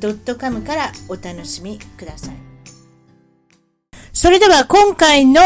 [0.00, 2.34] .com からお楽しみください
[4.12, 5.40] それでは今回の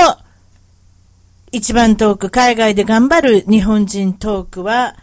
[1.54, 4.96] 一番トーク、海外で頑張る日本人トークは、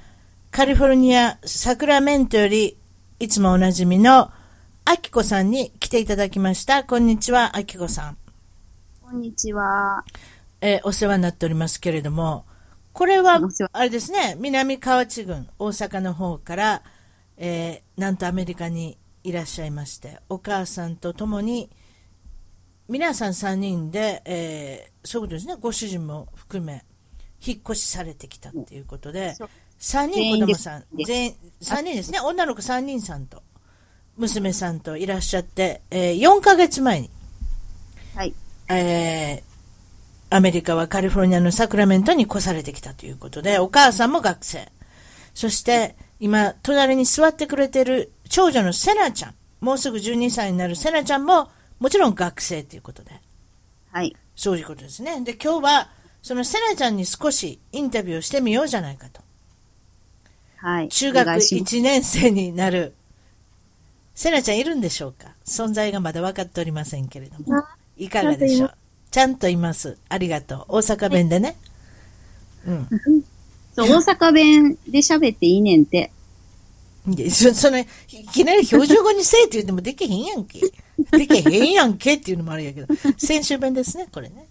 [0.49, 2.75] カリフォルニア、サクラメントより、
[3.19, 4.31] いつもおなじみの、
[4.83, 6.83] アキコさんに来ていただきました。
[6.83, 8.17] こんにちは、アキコさん。
[9.03, 10.03] こんにちは。
[10.59, 12.45] えー、お世話になっておりますけれども、
[12.93, 13.39] これは、
[13.71, 16.81] あれですね、南河内郡、大阪の方から、
[17.37, 18.97] えー、なんとアメリカに
[19.29, 21.69] いらっしゃいまして、お母さんと共に、
[22.87, 26.83] 皆さん3人で、えー、そういうことですね、ご主人も含め、
[27.45, 29.35] 引っ越しされてきたっていうことで、
[29.79, 33.43] 3人子供さん、全員、3人ですね、女の子3人さんと、
[34.17, 37.11] 娘さんといらっしゃって、えー、4ヶ月前に、
[38.15, 38.33] はい。
[38.67, 44.71] えー、アメリカはカリフォルニアのサクラメントに越されてきたということで、お母さんも学生。
[45.35, 51.49] そして、今、隣に座ってくれてる長女のセナちゃん、もうすぐ12歳になるセナちゃんも、
[51.79, 53.11] もちろん学生ということで。
[53.91, 54.15] はい。
[54.35, 55.19] そういうことですね。
[55.21, 55.89] で、今日は、
[56.21, 59.21] そのセナちゃんに少しインタビューをしてみようじゃないかと。
[60.57, 60.89] はい。
[60.89, 62.93] 中学1年生になる、
[64.13, 65.29] セナちゃんいるんでしょうか？
[65.45, 67.63] 存在がまだ分かっておりませんけれども。
[67.97, 68.73] いかがでしょう？
[69.09, 69.97] ちゃんといます。
[70.09, 70.65] ありがとう。
[70.67, 71.55] 大阪弁でね。
[72.67, 72.87] うん。
[73.73, 76.11] そう、大阪弁で喋っていいねんて。
[77.07, 77.85] で、そ、その、い
[78.31, 80.59] きなり標準語にせえって言ってもできへんやんけ。
[81.11, 82.93] できへんやんけっていうのもあるやけど。
[83.17, 84.47] 先週弁ですね、これね。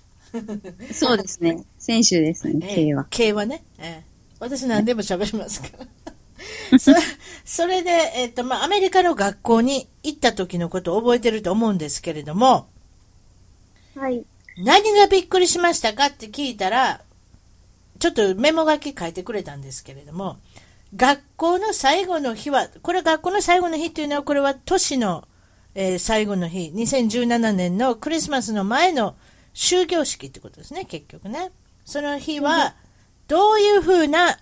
[0.93, 1.65] そうですね。
[1.79, 3.07] 先週ですね、K は。
[3.11, 3.63] K はね。
[3.79, 5.87] えー、私何でも喋りますから。
[6.79, 6.93] そ
[7.45, 12.69] それで、えっ、ー、と、まあ、アメリカの学校に行った時のことを覚えてると思うんですけれども、
[13.95, 14.25] はい。
[14.59, 17.01] 何がびっくりしましたかって聞いたら、
[17.99, 20.39] ちょっとメモ書き書いてくれたんですけれども、
[20.97, 25.29] 学校の最後の日は、これ学校の最後の日っていうのは、これは年の、
[25.75, 29.17] えー、最後の日、2017年のクリスマスの前の
[29.53, 31.53] 終業式ってことですね、結局ね。
[31.85, 32.75] その日は、
[33.27, 34.39] どういうふうな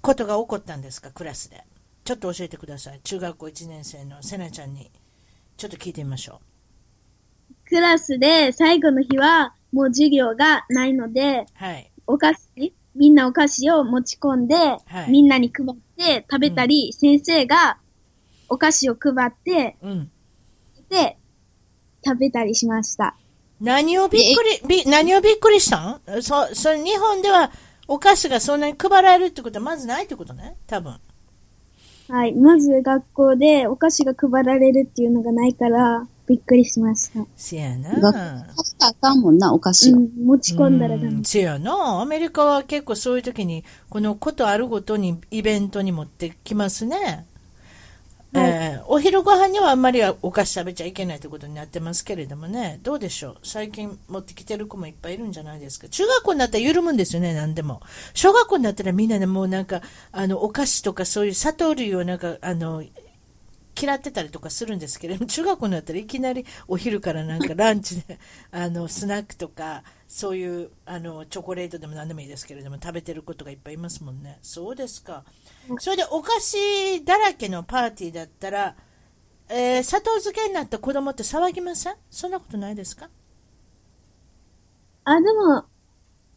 [0.00, 1.62] ことが起こったんですか、クラスで。
[2.04, 3.00] ちょっと教えてください。
[3.00, 4.90] 中学校1年生のせなちゃんに、
[5.56, 7.68] ちょっと聞いてみましょう。
[7.68, 17.78] クラスで最後の日は、もう授業がないので、はい、お菓子みんなお菓子を持ち込んで、はい、みんなに配って食べたり、うん、先生が
[18.48, 20.10] お菓子を配って、うん、
[20.88, 21.16] で、
[22.04, 23.16] 食べたりしました。
[23.60, 26.00] 何をびっくり、び、何をびっくりしたん？
[26.22, 27.52] そ、それ日本では
[27.86, 30.56] お菓子がそんなに配られるってことはまずないってことね？
[30.66, 30.98] 多分。
[32.08, 32.34] はい。
[32.34, 37.26] まず学校でお菓子が配られるっていうのがないから、びっくりしました。
[37.36, 37.90] せやな。
[38.56, 39.96] 貸したらあかんもんな、お菓子を。
[39.96, 41.24] うん、持ち込んだらダメ。
[41.24, 42.00] せやな。
[42.00, 47.26] アメリカは結構そういう時に、このことあるごとにイベントに持ってきますね。
[48.32, 57.82] はい、えー、お昼ご飯にはあんまりお菓子食べちゃいけないということになってますけれどもね、どうでしょう、最近持ってきてる子もいっぱいいるんじゃないですか、中学校になったら緩むんですよね、何でも、
[58.14, 62.82] 小学校になったらみんなでもうなんか、あのお菓子とかそういう砂糖類をなんかあの
[63.80, 68.18] 嫌ってたりとかするんですけれども、 中学校になったらいきなりお昼からなんかランチで、
[68.52, 74.38] あの、スナックとか、そういう、あの、チョコレートでも何でもいいですけれども、食べてる子とかいっぱいいますもんね。
[74.42, 75.24] そうですか。
[75.78, 78.76] それでお菓子だらけのパーティーだったら、
[79.48, 81.96] えー、砂糖漬けになった子供って騒ぎません？
[82.10, 83.10] そんなことないですか？
[85.04, 85.64] あ、でも、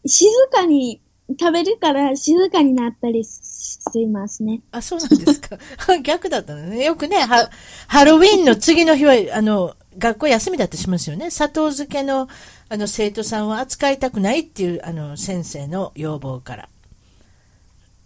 [0.06, 4.62] 静かに食べるから静かになったりしますね。
[4.72, 5.58] あ、そうなんですか。
[6.04, 6.86] 逆だったのね。
[6.86, 7.50] よくね、ハ
[7.88, 11.32] ハロウィンの次の日は、あの、学校休みだってしますよね。
[11.32, 12.28] 砂糖漬けの、
[12.70, 16.70] あの、生徒さんを扱いたくないっていう、あの、先生の要望から。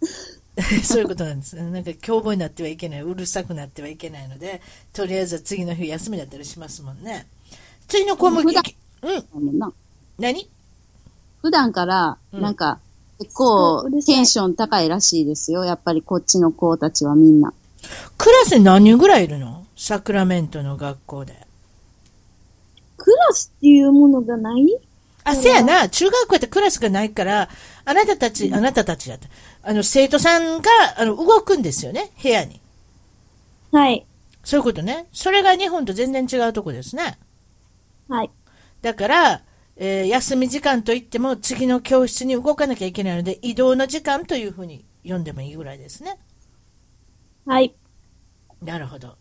[0.82, 1.56] そういうことなんです。
[1.56, 4.62] なんか凶暴になってはいけない、うるさくなってはいけないので、
[4.92, 7.26] とりあえず次の日休みだったりしますもんね。
[7.88, 8.54] 次の項目、うん。
[10.18, 10.48] 何？
[11.42, 12.80] 普段から、なんか、
[13.20, 15.64] 結構テンション高いらしいですよ。
[15.64, 17.52] やっぱりこっちの子たちはみんな。
[18.16, 19.66] クラスに何人ぐらいいるの？
[19.76, 21.46] サクラメントの学校で。
[22.96, 24.66] クラスっていうものがない？
[25.24, 25.90] あ、せやな。
[25.90, 27.50] 中学校ってクラスがないから、
[27.84, 29.28] あなたたち、あなたたちだった。
[29.62, 32.58] あの、生徒さんが、あの、動くんですよね、部屋に。
[33.70, 34.06] はい。
[34.44, 35.08] そういうことね。
[35.12, 37.18] それが日本と全然違うとこですね。
[38.08, 38.30] はい。
[38.80, 39.42] だから、
[39.82, 46.18] えー、休み時間といっても次の教室に動かなきゃいけないので、移動の時間というふうに読んでもいいぐらいですね。
[47.46, 47.74] はい。
[48.62, 49.16] なるほど。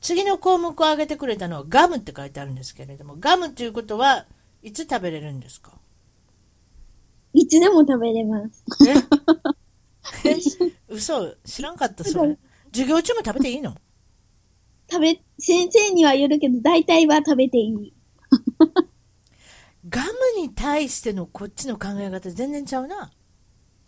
[0.00, 4.26] 次の項目を挙げてくれたのはガムって書いてあるんですけれども、ガムということは
[4.60, 5.70] いつ食べれるんですか？
[7.32, 8.64] いつでも食べれます。
[10.24, 10.28] え？
[10.30, 10.36] え？
[10.88, 11.36] 嘘？
[11.44, 12.36] 知らんかったそれ。
[12.72, 13.76] 授業中も食べていいの？
[14.90, 17.94] 食べ、先生にはよるけど、大体は食べていい。
[19.88, 20.08] ガム
[20.40, 23.10] に対してのこっちの考え方全然ちゃうな。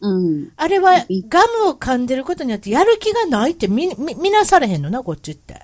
[0.01, 0.53] うん。
[0.57, 5.63] あれはガムを噛んでることによってやる気がないってみ、み、みなされへんのな、こっちって。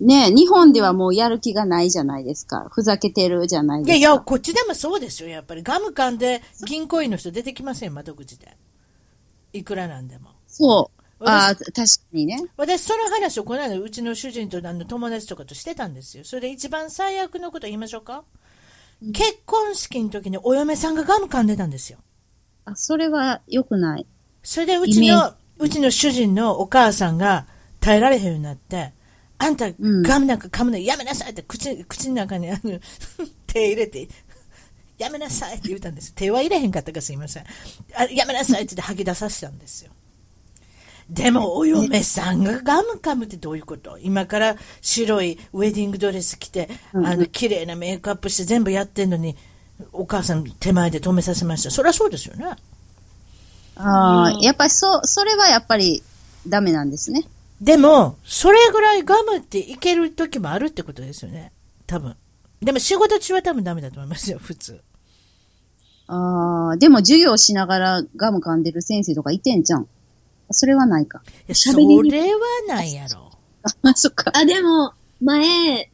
[0.00, 2.68] ね日本ではもうやる気がないじゃないですか。
[2.72, 3.96] ふざけてるじゃないですか。
[3.96, 5.62] いやいや、こっちでもそうですよ、やっぱり。
[5.62, 8.56] ガム噛んで銀行員の人出てきません、窓口で。
[9.52, 10.30] いくらなんでも。
[10.48, 10.90] そ
[11.20, 11.24] う。
[11.26, 12.42] ああ、確かにね。
[12.56, 16.24] 私、その話をこの間、うちの主人とあの友達とかとしてたんですよ。
[16.24, 18.24] それで一番最悪のこと言いましょうか？
[19.02, 21.98] うん、結婚式の時にお嫁さんがガム噛んでたんですよ。
[22.64, 24.06] あ、それは良くない。
[24.42, 27.46] それでうちの、うちの主人のお母さんが
[27.80, 28.92] 耐えられへんようになって、
[29.38, 32.78] あんた、ガムなんか噛むのやめなさいって口、口の中にあの
[33.46, 34.08] 手入れて、
[34.96, 36.12] やめなさいって言ったんです。
[36.14, 37.44] 手は入れへんかったかすいません。
[37.94, 39.90] あやめなさいって吐き出させたんですよ。
[41.10, 43.98] でも、お嫁さんがガム噛むってどういうこと？
[43.98, 49.36] 今から白いウェディングドレス着て、あの、綺麗なメイクアップして全部やってんのに、
[49.92, 51.70] お母さん手前で止めさせました。
[51.70, 52.46] そりゃそうですよね。
[53.76, 56.02] ああ、やっぱりそ、それはやっぱり
[56.46, 57.24] ダメなんですね。
[57.60, 61.52] でも、それぐらいガムっていける時もあるってことですよね。
[61.86, 62.16] 多分。
[62.62, 64.80] でも仕事中は多分ダメだと思いますよ、普通。
[66.06, 69.88] ああ、でも授業しながらガム噛んでる先生とかいてんじゃん。
[70.50, 71.22] それはないか。
[71.26, 72.02] いや、それは
[72.68, 73.30] ないやろ。
[73.82, 74.30] あ、そっか。
[74.34, 75.90] あ、でも、前、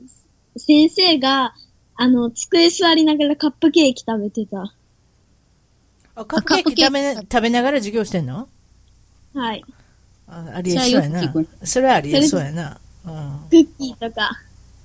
[0.57, 1.55] 先生が、
[1.95, 4.75] あの、机座りながらカップケーキ食べてた。
[6.15, 8.49] あ、カップケーキ食べ食べながら授業してんの？
[9.35, 9.65] はい。
[10.27, 11.35] あありえそうやな。
[11.65, 12.81] それはありえそうやな。
[13.05, 14.31] うん、クッキーとか。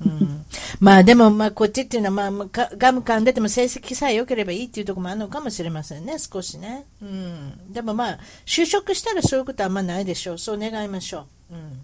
[0.06, 0.46] うん、
[0.80, 6.86] まあでも、まあこっちっていうのは、まあ、ガム噛んでても成績さえ良ければいいっていうところもあるのかもしれませんね、少しね。
[7.02, 7.74] うん。
[7.74, 10.38] でもまあ、就職したらそういうことはあんまないでしょう。
[10.38, 11.56] そう願いましょう。
[11.56, 11.82] うん。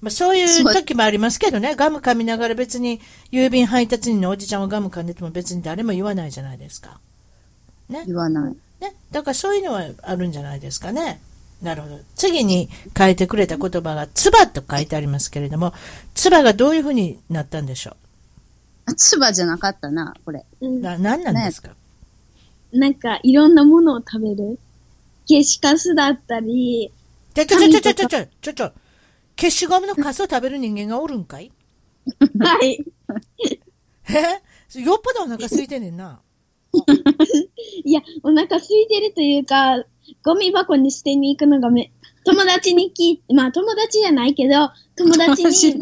[0.00, 3.00] まあそういう時もありますけどね、ガム噛みながら別に
[3.32, 7.00] 郵便配達人のおじちゃんはガム噛んでても別に誰も言わないじゃないですか。
[7.88, 8.04] ね。
[8.06, 8.54] 言わない。
[8.80, 8.94] ね。
[9.10, 11.20] だからそういうのはあるんじゃないですかね。
[11.64, 11.98] なるほど。
[12.14, 15.72] 次に書いてくれた言葉が、つばと書いてありますけれども、
[16.14, 17.96] つばがどういうふうになったんでしょ
[18.86, 20.44] うつばじゃなかったな、これ。
[20.60, 21.70] な、何なんですか？
[22.72, 24.58] なんか、いろんなものを食べる。
[25.26, 26.92] 消しカスだったり。
[27.34, 28.72] ちょちょちょちょちょちょちょちょ。
[29.36, 31.50] 消しゴムのカスを食べる人間がおるんかい？
[32.38, 32.84] はい。
[34.10, 34.80] え？
[34.80, 36.20] よっぽどお腹空いてんねんな。
[37.84, 39.82] いや、お腹空いてるというか、
[40.22, 41.92] ゴミ箱に捨てに行くのがめ、
[42.24, 45.80] 友達に聞いまあ友達じゃないけど、友達に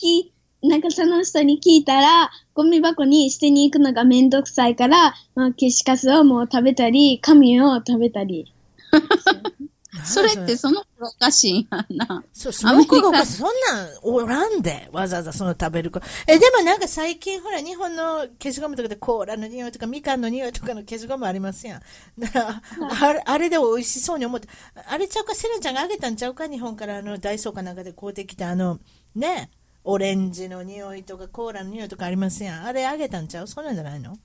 [0.00, 0.34] 聞
[0.66, 8.54] なんかその人に聞いたら、ゴミ箱に捨てに行くのがめんどくさいから、まあ消しカスをもう食べたり、紙を食べたり。
[10.02, 12.24] それってその子おかしいやんな。
[12.32, 13.32] そう、その子がおかしい。
[13.34, 16.00] そんなんおらんで、わざわざその食べる子。
[16.26, 21.80] え、でもなんか最近ほら、日本の消しゴムとかでコーラの匂いとかみかんの匂いとかの消しゴムありますやん。
[21.80, 24.48] あれ、あれで美味しそうに思って、
[24.88, 28.80] あれちゃうか、セレンちゃんがあげたんちゃうか日本からあの、ダイソーかなんかで買うてきたあの、
[29.14, 29.50] ね、
[29.84, 32.64] オレンジの匂いとかコーラの匂いとかありますやん。
[32.64, 33.46] あれあげたんちゃう？
[33.46, 34.16] そうなんじゃないの？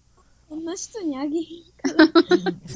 [0.50, 1.44] こんな人にあげへん
[1.78, 2.12] か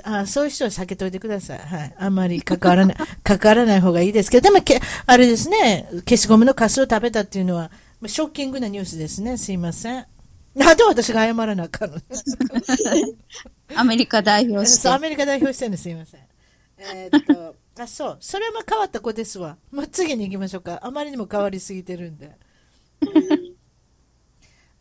[0.03, 0.19] ら。
[0.21, 1.59] あそういう人は避けといてください。
[1.59, 1.95] はい。
[1.97, 7.71] あんまり関わらない、 関わらない方がいいですけど、でもけ、あれですね、消しゴムのカスを食べたっていうのは、
[8.05, 9.37] ショッキングなニュースですね。
[9.37, 10.05] すいません。
[10.53, 11.97] なんで私が謝らなあかんの
[13.75, 14.89] アメリカ代表して。
[14.89, 15.83] アメリカ代表してるんです。
[15.83, 16.19] すいません。
[16.77, 18.17] えー、っと、あ、そう。
[18.19, 19.57] それは変わった子ですわ。
[19.71, 20.79] もう次に行きましょうか。
[20.83, 22.37] あまりにも変わりすぎてるんで。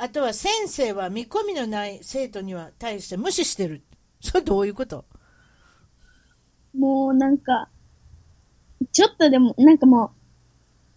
[0.02, 3.82] あとは先生は見込みのない生徒には対して無視してる。
[4.20, 5.04] それどういうこと？
[6.76, 7.68] もうなんか、
[8.92, 10.10] ちょっとでも、なんかも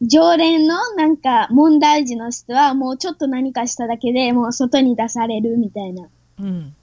[0.02, 6.08] う、常連のなんか問題児の人はもうちょっと何かしただけでもう外に出されるみたいな。
[6.40, 6.76] うん。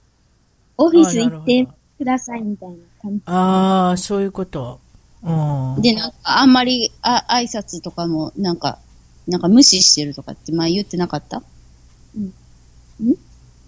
[0.77, 3.23] オフィス行ってくださいみたいな感じ。
[3.25, 4.79] ああ、そういうこと。
[5.23, 5.29] う
[5.77, 5.81] ん。
[5.81, 8.79] で、なんかあんまりあ挨拶とかもなんか、
[9.27, 11.43] なんか無視してるとかって前言ってなかった？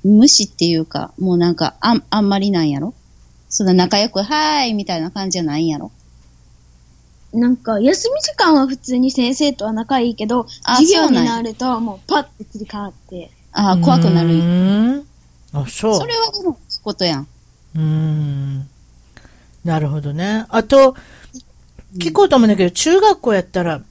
[0.04, 2.94] 無視っていうか、もうなんか、あん、あんまりなんやろ？
[3.50, 5.92] そんな仲良く、はーいみたいな感じじゃないんやろ？
[7.34, 13.32] なんか、休み時間は普通に先生とは仲いいけど、あ授業になるともうパッて切り替わって。
[13.52, 15.04] ああ、怖くなうる。
[15.54, 15.96] あ、そう。
[15.96, 17.28] それはでも、ことやん。
[17.76, 18.70] うーん。
[19.64, 20.46] なるほどね。
[20.50, 20.96] あと、
[21.98, 23.82] 聞こうと思うんだけど、中学校やったら、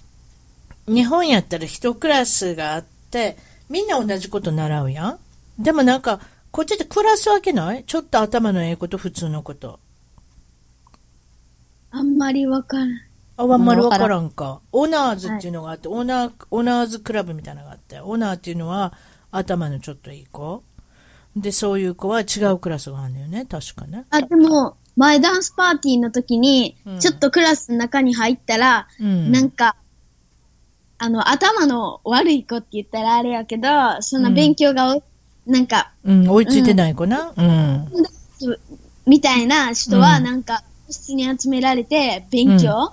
[0.86, 3.36] 日本やったら一クラスがあって、
[3.68, 5.18] みんな同じこと習うやん？
[5.58, 6.20] でもなんか、
[6.50, 7.84] こっちでクラス分けない？
[7.84, 9.80] ちょっと頭のええこと、普通のこと。
[11.90, 12.88] あんまりわからん。
[13.36, 14.60] あ、あんまり分からんか。
[14.72, 18.92] オナーズっていうのがあって、オナー、オナーズクラブみたいなのがあって、オナーっていうのは
[19.30, 20.62] 頭のちょっといい子。
[21.36, 24.04] で、そういう子は違うクラスがあるんだよね、確かね。
[24.10, 29.32] あ、でも、前ダンスパーティーの時にうん、ちょっとクラスの中に入ったら、うん。
[29.32, 29.76] なんか、
[30.98, 33.68] あの、頭の悪い子って言ったらあれやけど、
[34.00, 35.02] そんな勉強がお、
[35.46, 37.32] なんか、うん、追いついてない子な。
[37.36, 37.88] うん。
[39.06, 42.92] みたいな人は、うんなんか、室に集められて、勉強、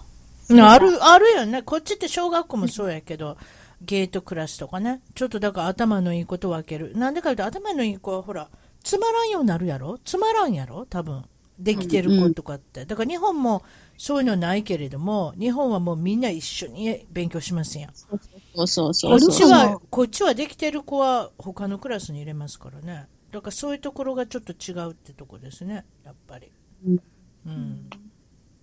[0.49, 1.61] ある、あるよね。
[1.61, 3.37] こっちって小学校もそうやけど、
[3.81, 5.01] ゲートクラスとかね。
[5.15, 6.95] ちょっとだから頭のいい子と分ける。
[6.95, 8.49] なんでかというと頭のいい子はほら、
[8.83, 9.97] つまらんようになるやろ？
[10.03, 10.85] つまらんやろ？
[10.85, 11.23] 多分。
[11.61, 12.85] できてる子とかって。
[12.85, 13.63] だから日本も
[13.97, 17.91] そういうのないけれども、日本はもうみんな一緒に勉強しますやん。
[17.93, 19.31] そうそうそこっうそう。
[19.31, 23.07] ちは、こっちはできてる子は他のクラスに入れますからね。
[23.31, 25.85] だからそういうところがちょっと違うってとこですね。
[26.03, 26.51] やっぱり。
[26.85, 27.01] うん
[27.45, 27.89] うん。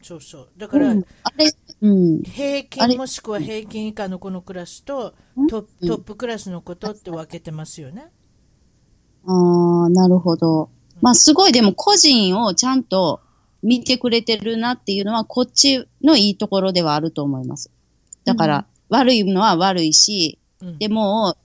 [0.03, 0.49] そうそう。
[0.57, 1.51] だから、うんあれ、
[1.81, 2.23] うん。
[2.23, 5.15] 平均もしくは平均以下の子のクラスと
[5.49, 8.11] トップトップクラスのことって分けてますよね。
[9.27, 10.71] ああ、なるほど。
[11.01, 13.21] まあ、すごい、でも個人をちゃんと
[13.63, 17.71] 見てくれてるなっていうのは、こっちのいいところではあると思います。
[18.25, 20.79] だから、悪いのは悪いし、うん。
[20.79, 21.37] でも、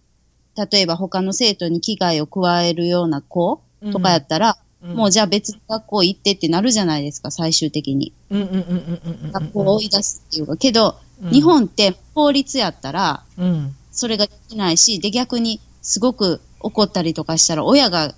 [0.55, 4.95] 例えば他の生徒に危害を加えるような子とかやったら、うん。
[4.95, 8.13] もうじゃあ別の学校行ってってなるじゃないですか、最終的に。
[8.29, 10.57] 学校を追い出すっていうか。
[10.57, 11.31] けど、うん。
[11.31, 13.75] 日本って法律やったら、うん。
[13.91, 18.13] それができないし、で、逆にすごく怒ったりとかしたら、親が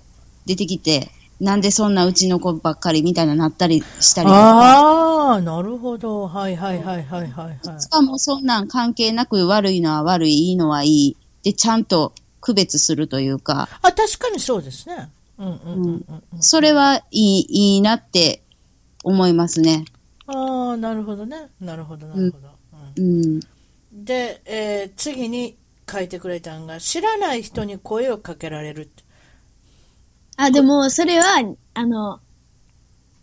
[0.46, 4.38] 出てきて、なんでそんなうちの子ばっかりみたいななったりしたりとか。
[4.38, 6.26] ああ、なるほど。
[6.26, 7.80] はいはいはいはいはいはい。
[7.80, 11.16] しかもそんなん関係なく悪いのは悪い、いいのはいい。
[11.42, 15.10] で、ちゃんと区別するというか、あ、確かにそうですね。
[15.38, 16.42] うんうんうんうんうん。
[16.42, 18.42] それはいい、いいなって
[19.04, 19.84] 思いますね。
[20.26, 21.50] ああ、なるほどね。
[21.60, 22.48] なるほどなるほど。
[22.96, 23.40] うんうん。
[23.92, 25.56] で、えー次に
[25.90, 28.90] 書いてくれたのが、知らない人に声をかけられる。
[30.36, 31.24] あ、でも、それは、
[31.74, 32.20] あの、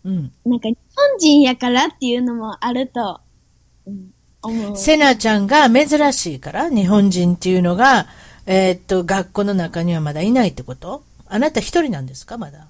[0.04, 0.32] うん。
[0.44, 3.20] なんか、日本人やからっていうのもあると、
[3.86, 4.10] うん、
[4.42, 4.76] 思う。
[4.76, 8.06] セナちゃんが珍しいから、日本人っていうのが、
[8.46, 11.02] えーっと、学校の中にはまだいないってこと？
[11.26, 12.36] あなた一人なんですか？
[12.36, 12.68] まだ。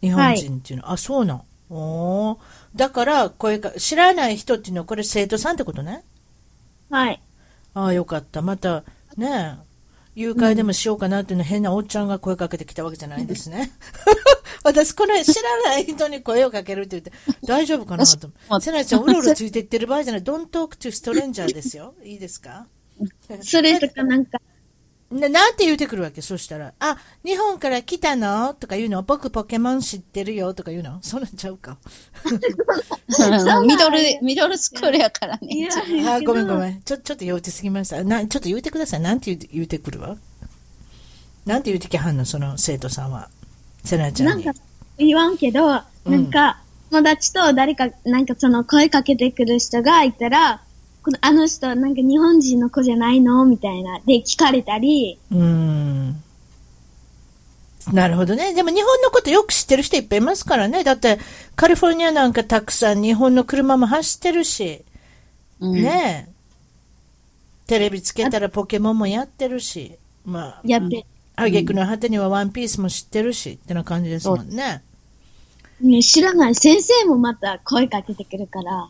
[0.00, 0.86] 日本人っていうの？
[0.86, 0.92] は。
[0.92, 1.42] あ、そうなん。
[1.70, 2.38] おー
[2.76, 6.04] だから、声か、知らない人っていうのは、これ生徒さんってことね？
[6.90, 7.20] はい。
[7.74, 8.42] ああ、よかった。
[8.42, 8.84] また、
[9.16, 9.71] ねえ、
[10.14, 13.72] 誘拐でもしようかなっていうの、変なおっちゃんが声かけてきたわけじゃないんですね。
[14.64, 17.12] 私、これ知らない人に声をかけるって言って、
[17.46, 18.30] 大丈夫かなと。
[18.60, 20.22] セナちゃん、うろうろついてってる場合じゃない。
[20.22, 21.94] Don't talk to stranger ですよ。
[22.04, 22.66] いいですか？
[23.42, 24.38] それとかなんか、
[25.12, 28.54] ななんて言うてくるわけそしたら、あ、日本から来たの？
[28.54, 29.02] とか言うの？
[29.02, 30.54] 僕ポケモン知ってるよ？
[30.54, 30.98] とか言うの？
[31.02, 31.76] そんなんちゃうか。
[33.66, 35.68] ミドル、ミドルスクールやからいね
[36.04, 36.14] や。
[36.14, 36.82] あ、ごめんごめん。
[36.82, 38.02] ちょ、ちょっと酔うてすぎました。
[38.02, 39.00] な、ちょっと言うてください。
[39.00, 40.16] なんて言うて言うてくるわ？
[41.44, 42.24] なんて言うてきはんの？
[42.24, 43.28] その生徒さんは。
[43.84, 44.30] セナちゃに。
[44.30, 44.60] なんんか、
[44.98, 50.62] 言わんけど、なんか、友達と誰か、なんかその声かけてくる人がいたら、
[51.20, 53.44] あの人、なんか日本人の子じゃないの？
[53.44, 53.98] みたいな。
[54.06, 56.22] で、聞かれたり、うーん。
[57.92, 58.54] なるほどね。
[58.54, 60.84] でも日本のことよく知ってる人いっぱいいますからね。
[60.84, 61.18] だって、
[61.56, 64.84] カリフォルニアなんかたくさん日本の車も走ってるし。
[65.58, 66.32] うんねえ。
[67.66, 69.98] テレビつけたらポケモンもやってるし。
[70.24, 71.04] まあ、やって、
[71.34, 73.52] あげくの果てにはワンピースも知ってるし。
[73.52, 74.82] ってな感じですもんね。
[75.80, 78.88] ね、知らない先生もまた声かけてくるから、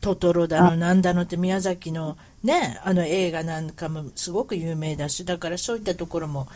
[0.00, 6.46] トトロだのなんだのって宮崎のね、あの映画なんかもすごく有名だし、だからそういったところも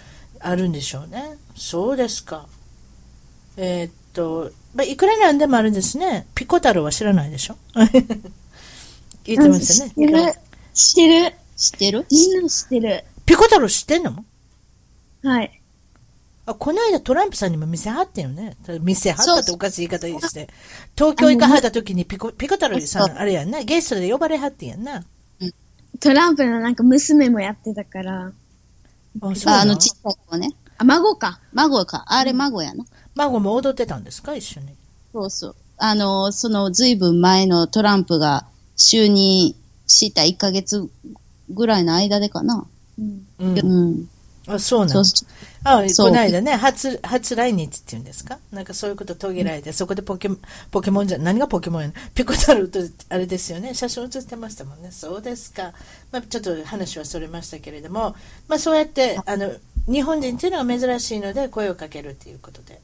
[0.41, 1.37] あるんでしょうね。
[1.57, 2.47] そうですか。
[3.57, 6.27] えーっと、まあ、いくらなんでもあるんですね。
[6.35, 7.57] ピコ太郎は知らないでしょ？
[9.25, 9.91] 言ってましたね。
[9.91, 10.33] 知ってる。
[10.75, 11.37] 知ってる。
[11.57, 13.05] 知ってるみんな知ってる。
[13.27, 14.25] ピコ太郎知ってんの？
[15.23, 15.62] はい。
[16.45, 18.57] あ、この間トランプさんにも店はってんよね。
[18.81, 20.49] 店はったっておかしい言い方して。
[20.97, 23.63] 東京行かはった時にピコ、ピコ太郎さん、あれやんな。
[23.63, 25.05] ゲストで呼ばれはってんやんな。
[26.01, 28.33] トランプのなんか娘もやってたから、
[29.21, 29.59] あ、そうなの？
[29.59, 30.51] ああの、ちっちゃい子ね。
[30.79, 31.39] あ、孫か。
[31.53, 32.05] 孫か。
[32.09, 32.85] あれ孫やな。
[33.15, 34.35] 孫も踊ってたんですか？
[34.35, 34.69] 一緒に。
[35.13, 35.57] そうそう。
[35.77, 38.47] あの、その、ずいぶん前のトランプが
[38.77, 39.55] 就任
[39.87, 40.89] した1ヶ月
[41.51, 42.67] ぐらいの間でかな。
[42.99, 43.27] うん。
[43.39, 44.09] うんうん。
[44.49, 45.27] あそうなのそうそ
[45.65, 48.39] あこの間ね初、初来日っていうんですか？
[48.51, 50.29] なんかそういうこと遂げられて、そこでポケ
[50.73, 54.91] ポケモンじゃ、何がポケモンやのピコタルと、あれですよね、写真写ってましたもんね。
[54.91, 55.73] そうですか。
[56.11, 58.17] まあ、ちょっと話はそれましたけれども、
[58.49, 59.53] まあそうやって、あの、
[59.87, 62.81] 日本人っていうのが珍しいので声をかけるということで。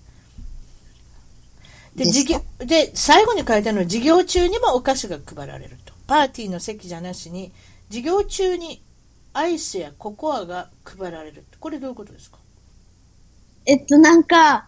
[1.96, 5.92] で、です授業、で、最後に書いたのは授業中にもお菓子が配られると。
[6.06, 7.50] パーティーの席じゃなしに、
[7.88, 8.80] 授業中に
[9.38, 11.44] アイスやココアが配られる。
[11.60, 12.38] これどういうことですか？
[13.66, 14.66] えっと、なんか、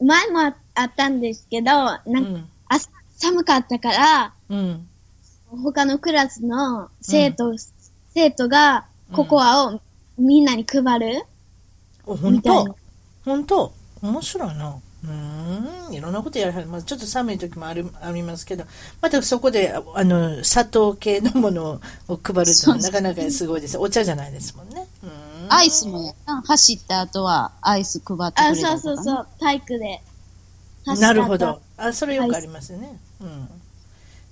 [0.00, 2.48] 前もああったんですけど、なんか、うん。
[2.68, 4.88] 朝寒かったから、うん。
[5.62, 7.54] 他のクラスの生徒、
[8.14, 9.80] 生徒がココアを
[10.16, 11.24] みんなに配る、
[12.06, 12.74] お、本みたいな
[13.24, 13.72] 当本当？
[14.00, 14.76] 面白いな。
[15.06, 16.66] うーん、いろんなことやるはず。
[16.68, 18.64] まあ、ちょっと寒い時もあるありますけど、
[19.00, 23.78] またそこで、ああの、砂糖系のものを配るとなかなかすごいです。
[23.78, 24.86] お茶じゃないですもんね。
[25.02, 28.96] うーんアイスも走った後はアイス配ってくあ、れたそう。
[28.96, 30.02] そうそう、体育で。
[30.86, 31.60] なるほど。
[31.76, 32.98] あ、それよくありますよね。
[33.20, 33.48] うん。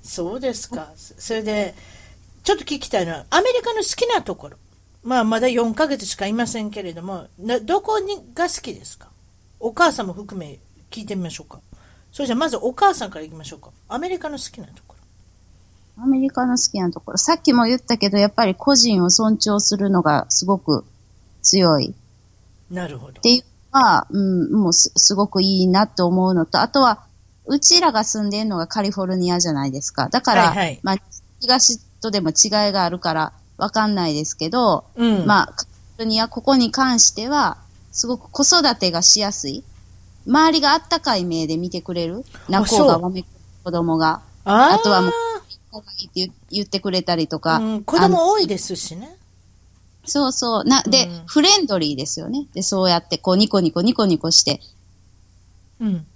[0.02, 0.90] そうですか。
[0.96, 1.74] それで、
[2.42, 4.56] ちょっと聞きたいのは、アメリカの好きなところ。
[5.02, 9.08] まあ、まだ4ヶ月しかいませんけれども、などこにが好きですか？
[9.60, 10.58] お母さんも含め
[10.94, 11.58] 聞いてみましょうか。
[12.12, 13.70] それじゃあ、まずお母さんからいきましょうか。
[13.88, 14.94] アメリカの好きなとこ
[15.96, 16.04] ろ。
[16.04, 17.18] アメリカの好きなところ。
[17.18, 20.84] さっきも言ったけど、やっぱり個人を尊重するのがすごく
[21.42, 21.96] 強い
[22.70, 23.22] なるほどっ。
[23.22, 27.02] ていうのは、うん、もうすすごくいいなと思うのと、あとは、
[27.46, 30.08] うちらが住んでるのがカリフォルニアじゃないですか。
[30.10, 30.96] だから、はいはいまあ、
[31.40, 35.26] 東とでも違いがあるからわかんないですけど、うん。
[35.26, 37.56] まあ、カリフォルニア、ここに関しては、
[37.90, 39.64] すごく子育てがしやすい。
[40.26, 42.24] 周りがあったかい目で見てくれる？
[42.48, 43.26] 泣こうがわめく
[43.64, 44.22] 子供が。
[44.44, 45.12] あとはもう
[46.14, 47.58] 言言ってくれたりとか。
[47.58, 49.16] うん、子供多いですしね。
[50.06, 50.64] そうそう。
[50.64, 52.46] な、で、うんフレンドリーですよね。
[52.52, 54.60] で、そうやって、こう、ニコニコニコニコして、
[55.80, 56.06] うん。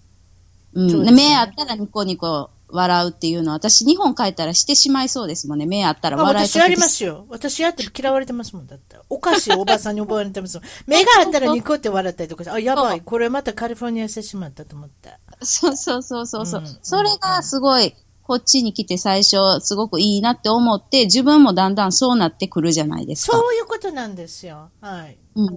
[0.75, 0.87] うん。
[1.05, 5.67] ねで目あったらニコニコ笑うっていうのは、私、日本帰ったらしてしまいそうですもんね。
[5.67, 7.27] 目あったらあ笑い私やりますよ。
[7.29, 8.97] 私やって嫌われてますもんだって。
[9.09, 10.67] おかしいおばさんに覚えられてますもん。
[10.87, 13.01] 目があったらニコって笑ったりとかして、あ、やばい。
[13.01, 15.11] これまたカリフォルニアしてしまったと思って。
[15.43, 23.39] そうそうそうそうそう、うんそれがすごい、こっちに来て最初、すごくいいなって思って、自分もだんだんそうなってくるじゃないですか。
[23.39, 24.69] そういうことなんですよ。
[24.83, 25.17] はい。
[25.35, 25.55] うん。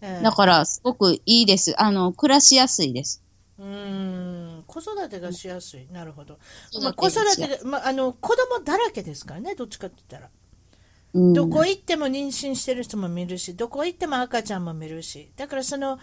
[0.00, 1.74] ええだから、すごくいいです。
[1.76, 3.22] あの、暮らしやすいです。
[3.58, 4.47] うーん。
[4.68, 5.88] 子育てがしやすい。
[5.90, 6.38] なるほど。
[6.74, 10.30] うんまあ、子育てが、まあ、あの、子供だらけですからね、どっちかって言ったら。
[11.14, 11.32] うん。
[11.32, 15.98] どこ行っても妊娠してる人も見るし、どこ行っても赤ちゃんも見るし、だからその、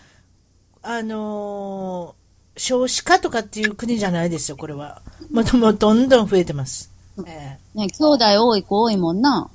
[0.82, 2.26] あのー
[2.58, 5.02] 少子化とかっていう国じゃないですよ、これは。
[5.30, 6.92] もうもうどんどん増えてます。
[7.26, 9.50] えね、兄弟多い子多いもんな。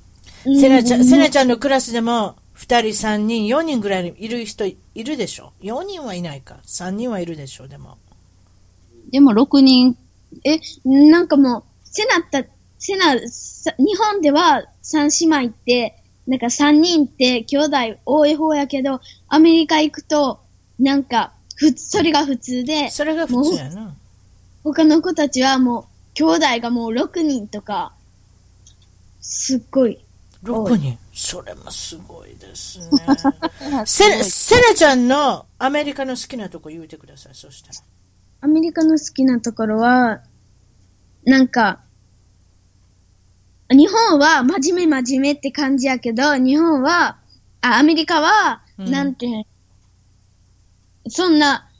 [0.47, 5.53] えセナちゃん、セナちゃんのクラスでも、2人、3人、4人ぐらいいる人いるでしょ。
[5.63, 6.59] 4人はいないか。
[6.67, 7.97] 3人はいるでしょう、でも。
[9.11, 9.97] でも6人、
[10.45, 15.97] え、なんかもう、セナった、セナ、さ日本では三姉妹って、
[16.27, 20.41] なんか三人って兄弟多い方やけど、アメリカ行くと、
[20.79, 23.95] なんか、ふつ、それが普通で、それが普通やな。
[24.63, 27.93] 他の子たちはもう、兄弟がもう6人とか、
[29.21, 29.99] すっごい。
[30.45, 30.99] 6人。
[31.13, 32.87] それもすごいですね。
[33.85, 37.75] セセナちゃんのアメリカの好きなとこ言うてください、そしたら。
[38.43, 40.23] アメリカの好きなところは、
[41.25, 41.81] なんか、
[43.69, 47.19] 日本は真面目真面目って感じやけど、日本は、
[47.61, 48.91] あ、アメリカは、うん。
[48.91, 49.47] なんて、
[51.09, 51.71] そんな、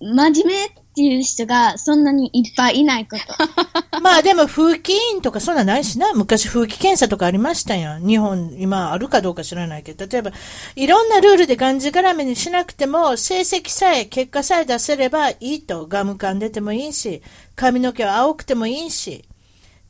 [0.00, 3.24] 真面目っていう人がそんなにいっぱいいないこと。
[4.02, 6.12] まあでも風紀委員とかそんなないしな。
[6.12, 8.06] 昔風紀検査とかありましたやん。
[8.06, 10.06] 日本、今あるかどうか知らないけど。
[10.08, 10.32] 例えば、
[10.74, 15.86] いろんなルールでがんじがらめにしなくても、成績さえ、結果さえ出せればいいと。
[15.86, 17.22] ガム噛んでてもいいし、
[17.54, 19.24] 髪の毛は青くてもいいし、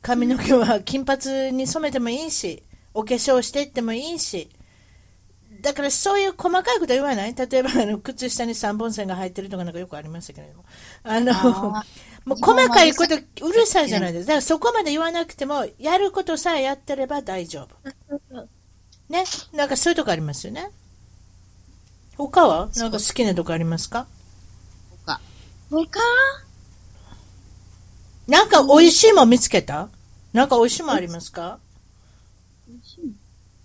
[0.03, 2.61] 髪の毛は金髪に染めてもいいし、
[2.93, 4.47] お化粧していってもいいし。
[5.61, 7.35] だからそういう細かいことは言わない？
[7.35, 10.65] 例えばあの靴下に3本線が入ってるとかなんかよくありましたけれども。
[11.03, 11.83] あの、あ
[12.25, 14.33] もう細かいことうるさいじゃないですか。
[14.33, 18.47] だからそこまで言わなくても、やることさえやってれば大丈夫。
[19.09, 19.23] ね？
[19.53, 20.69] なんかそういうとこありますよね？
[22.17, 22.69] 他は？
[22.75, 24.05] なんか好きなとこありますか？
[25.05, 25.19] か
[25.71, 25.99] ほか
[28.27, 29.89] なんか美味しいもん見つけた？
[30.33, 31.59] なんか美味しいもんありますか？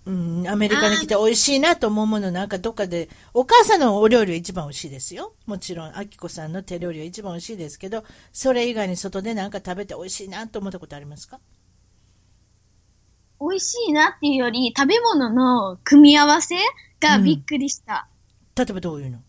[0.05, 5.33] うん、アメリカに来て美味しいなと思うものなんかどっかで、お母さんのお料理は一番美味しいですよ。
[5.47, 11.39] もちろん、あきこさんの手料理は一番美味しいですけど、それ以外に外でなんか食べて美味しいなと思ったことありますか？
[13.41, 16.55] 美味しいなっていうより、食べ物の組み合わせ
[16.99, 18.07] がびっくりした。
[18.55, 19.19] 例えばどういうの？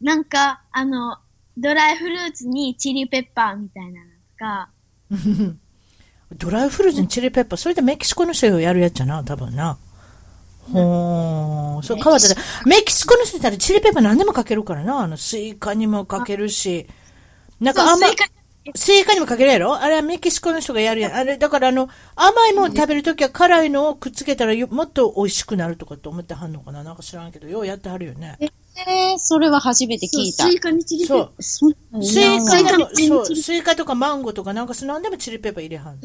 [0.00, 1.18] なんか、あの、
[1.56, 4.70] ドライフルーツにチリペッパーみたいなのとか、
[6.36, 9.78] ドライフルーツにチリペッパー、それでメキシコの人がやるやつやな、多分な。
[10.72, 12.34] ほー、そう、変わったら、
[12.66, 16.86] メキシコの人だったらチリペッパー何でもかけるからな、あの、スイカにもかけるし、
[17.60, 18.10] なんか甘い
[18.76, 19.14] スイ、カ。
[19.14, 19.80] にもかけるやろ？
[19.80, 21.14] あれはメキシコの人がやるやん。
[21.14, 26.84] あれ、だからあの、甘いもん食べるときは辛いのをくっつけたらよもっと美味しくなるとかって思ってはんのかな。
[26.84, 28.36] なんか知らんけど、ようやってはるよね。
[28.86, 30.54] えー、それは初めて聞いたそうス。
[30.56, 32.02] イカにチリペッそうパー。。
[32.02, 35.98] スイカスイカとか、にそう、チリスイカとかマンゴーとかなんかそ何でもチリペッパー入れはん。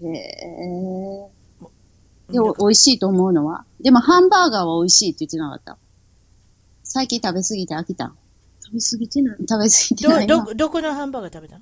[0.00, 3.64] えー、でも美味しいと思うのは？
[3.80, 5.76] でもハンバーガーは美味しいって言ってなかった。
[6.84, 8.12] 最近食べ過ぎて飽きた。
[8.64, 9.36] 食べ過ぎてない。
[9.38, 11.60] 食べ過ぎてないなど、ど、どこのハンバーガー食べた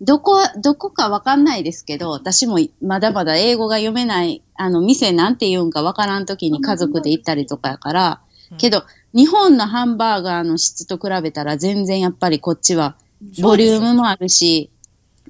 [0.00, 8.20] どこ、どこかわかんないですけど、私もまだまだ英語が読めない、あの、店なんて言うんかわからん時に家族で行ったりとかやから、
[8.56, 8.84] けど、
[9.14, 12.96] 日本のハンバーガーの質と比べたら全然やっぱりこっちは、
[13.42, 14.70] ボリュームもあるし、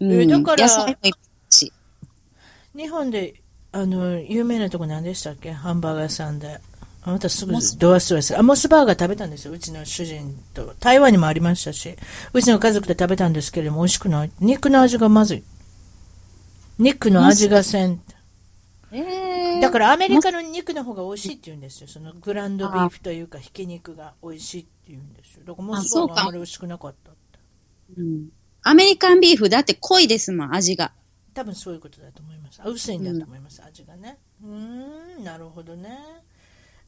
[0.00, 1.12] うん、えだから野菜もいっぱい
[1.50, 1.72] し。
[2.76, 3.34] 日本で、
[3.72, 5.52] あの、有名なとこ何でしたっけ？
[5.52, 6.60] ハンバーガー屋さんで。
[7.02, 8.36] あなたすぐドアストレス。
[8.36, 9.52] あ、モスバーガー食べたんですよ。
[9.52, 10.74] うちの主人と。
[10.78, 11.96] 台湾にもありましたし。
[12.34, 14.30] うちの家族で食べたんですけれども、美味しくない。
[14.40, 15.44] 肉の味がまずい。
[16.78, 18.00] 肉の味がせん。
[18.90, 21.88] えだからアメリカの肉の方が美味しいって言うんですよ。
[21.88, 25.42] そのグランドビーフというか、ひき肉が美味しいって言うんですよ。
[25.44, 27.38] だからモスバーガあんまり美味しくなかったって。
[27.98, 28.28] うん
[28.62, 30.92] アメリカンビーフだって濃いですもん、味が。
[31.32, 32.60] 多分そういうことだと思います。
[32.62, 34.18] あ薄いんだと思います、味がね。
[34.42, 35.98] うーん、なるほどね。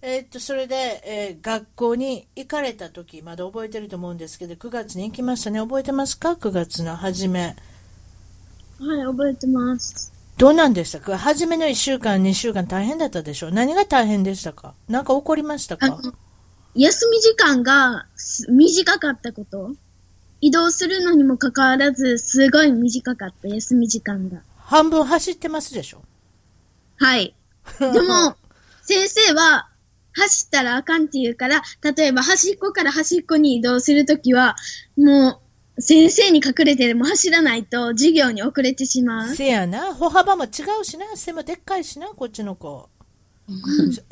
[0.03, 5.61] えーっと、それで、えー学校に行かれた時、まだ覚えてると思うんですけど、9月に行きましたね。
[5.61, 7.55] 覚えてますか ?9 月の初め。
[8.79, 10.13] はい、覚えてます。
[10.41, 11.19] どうなんでしたか？
[11.19, 13.53] 初めの1週間、2週間大変だったでしょう？
[13.53, 14.75] 何が大変でしたか？
[14.89, 16.01] 何か起こりましたか？
[16.75, 19.73] 休み時間がす短かったこと。
[20.41, 24.39] 移動するのにもかかわらず、すごい短かった、休み時間が。
[24.57, 26.01] 半分走ってますでしょ？
[26.97, 27.35] はい。
[27.79, 28.37] でも、
[28.83, 29.69] 先生は、
[30.13, 31.63] 走ったらあかんって言うから、
[31.95, 34.57] 例えば端っこから端っこに移動するときは、
[34.97, 35.39] もう、
[35.81, 39.35] 先生に隠れてでも走らないと授業に遅れてしまう。
[39.35, 39.95] せやな。
[39.95, 40.49] 歩幅も違
[40.81, 41.07] うしな。
[41.17, 42.89] 背もでっかいしな、こっちの子。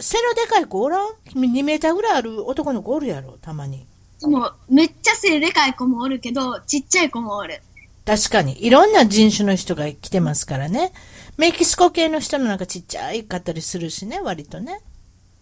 [0.01, 3.87] 背のでかい子おらん ?2 メーターぐらいある男の子おるやろ、たまに。
[4.21, 7.61] でも、めっちゃ背でかい子もおるけど、ちっちゃい子もおる。
[8.05, 8.65] 確かに。
[8.65, 10.93] いろんな人種の人が来てますからね。
[11.37, 14.81] メキシコ系の人のなんかちっちゃいかったりするしね、割とね。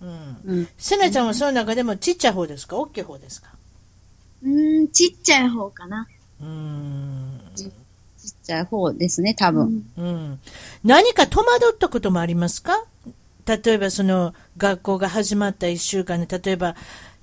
[0.02, 0.36] うん。
[0.44, 0.68] うん。
[0.76, 2.76] せなちゃんはその中でもちっちゃい方ですか？
[2.76, 3.54] 大きい方ですか？
[4.42, 6.06] うーん、ちっちゃい方かな。
[6.40, 7.40] うん。
[7.56, 7.70] ちっ
[8.42, 9.86] ちゃい方ですね、多分。
[9.96, 10.40] うん。
[10.84, 12.84] 何か戸惑ったこともありますか
[13.46, 16.74] 例えばその学校が始まった1週間で、例えば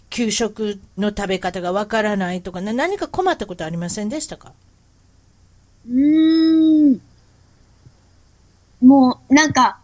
[0.10, 4.10] 給食の食べ方がわからないとか、何か困ったことありません。
[4.10, 4.54] でしたか
[5.88, 7.02] うーん。
[8.82, 9.54] もう、なん。
[9.54, 9.80] か、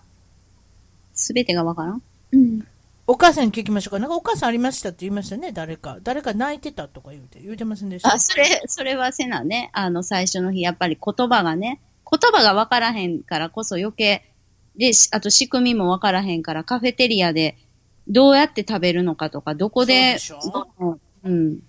[1.14, 2.02] すべてがわからん。
[2.32, 2.68] うん。
[3.12, 4.00] お母さんに聞きましょうか。
[4.00, 5.98] なんかお母さんありましたって言いましたね、誰か。
[6.04, 8.14] 誰か泣いてたとか言うて、言うてませんでした？
[8.14, 9.72] あ、それ、 それはせなね。
[9.74, 14.32] あの、最初の日、やっぱり言葉がね、言葉がわからへんからこそ余計、
[14.78, 17.58] で、しあと仕組みもわからへんから、カフェテリアで
[18.08, 20.20] どうやって食べるのかとか、どこで。
[21.24, 21.60] うん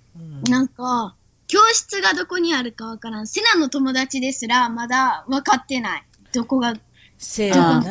[0.50, 1.14] なんか、
[1.46, 3.26] 教室がどこにあるかわからん。
[3.26, 6.04] セナの友達ですら、まだ分かってない。
[6.34, 6.74] どこが、
[7.22, 7.82] せやな、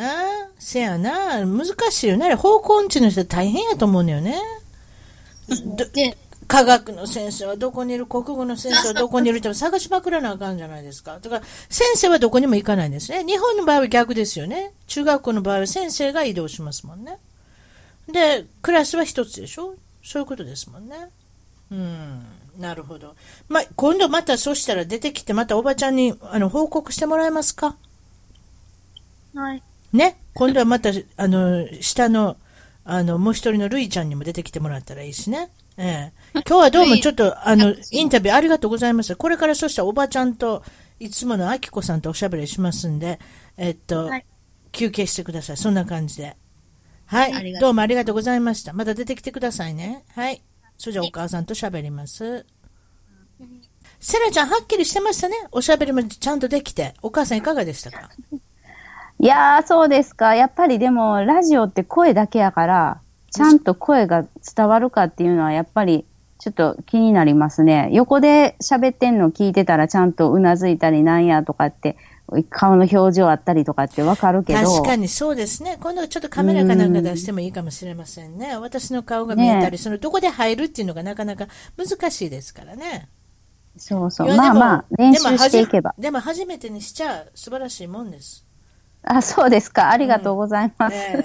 [0.58, 2.34] せやな、難しいよね。
[2.34, 4.36] 方向音痴の人大変やと思うのよね。
[6.48, 11.20] 科学の先生はどこにいる、国語の先生はどこにいるって探しまくらなあかんじゃないですか。
[11.22, 13.24] だから、先生はどこにも行かないんですね。
[13.24, 14.72] 日本の場合は逆ですよね。
[14.88, 17.18] 中学校の場合は先生が移動しますもんね。
[18.08, 20.96] で、クラスは一つでしょそういうことですもんね。
[21.70, 22.24] うん、
[22.58, 23.14] なるほど。
[23.48, 27.76] まあ、今度またそうしたら出てきて、またおばちゃんにあの報告してもらえますか？
[29.34, 29.62] はい。
[29.92, 32.36] ね、今度はまた、あの、下の、
[32.84, 35.50] あの、もう一人のルイちゃんにも出てきてもらったらいいしね。
[35.76, 36.12] ええ。
[36.34, 39.16] 今日はどうもちょっと、あの、インタビューありがとうございました。
[39.16, 40.62] これからそしたらおばちゃんと、
[40.98, 43.18] いつものあきこさんとおしゃべりしますんで、
[43.56, 44.26] えっと、はい
[44.72, 45.56] 休憩してください。
[45.56, 46.36] そんな感じで。
[47.06, 47.58] はい。
[47.58, 48.72] どうもありがとうございました。
[48.72, 50.04] また出てきてくださいね。
[50.14, 50.44] はい。
[50.78, 52.46] それじゃあお母さんとしゃべります。
[53.98, 55.34] セラちゃん、はっきりしてましたね。
[55.50, 56.94] おしゃべりもちゃんとできて。
[57.02, 58.10] お母さんいかがでしたか？
[59.20, 60.34] いやー、そうですか。
[60.34, 64.24] やっぱりでも、ラジオって声だけやから、ちゃんと声が
[64.56, 66.06] 伝わるかっていうのは、やっぱり、
[66.38, 67.90] ちょっと気になりますね。
[67.92, 71.98] 横で喋ってんの聞いてたら、ちゃんとうなずいたりなんやとかって
[72.48, 74.60] 顔の表情あったりとかってわかるけど。
[74.60, 75.76] 確かにそうですね。
[75.82, 78.56] 今度ちょっとカメラかなんか出してもいいかもしれませんね。
[78.56, 83.10] 私の顔が見えたり、そのどこで入るっていうのがなかなか難しいですからね。
[83.76, 84.34] そうそう。
[84.34, 85.94] まあまあ、練習していけば。
[85.98, 88.46] でも初めてにしちゃ素晴らしいもんです。
[89.02, 89.90] あ、そうですか。
[89.90, 90.94] ありがとうございます。
[90.94, 91.24] うんえー、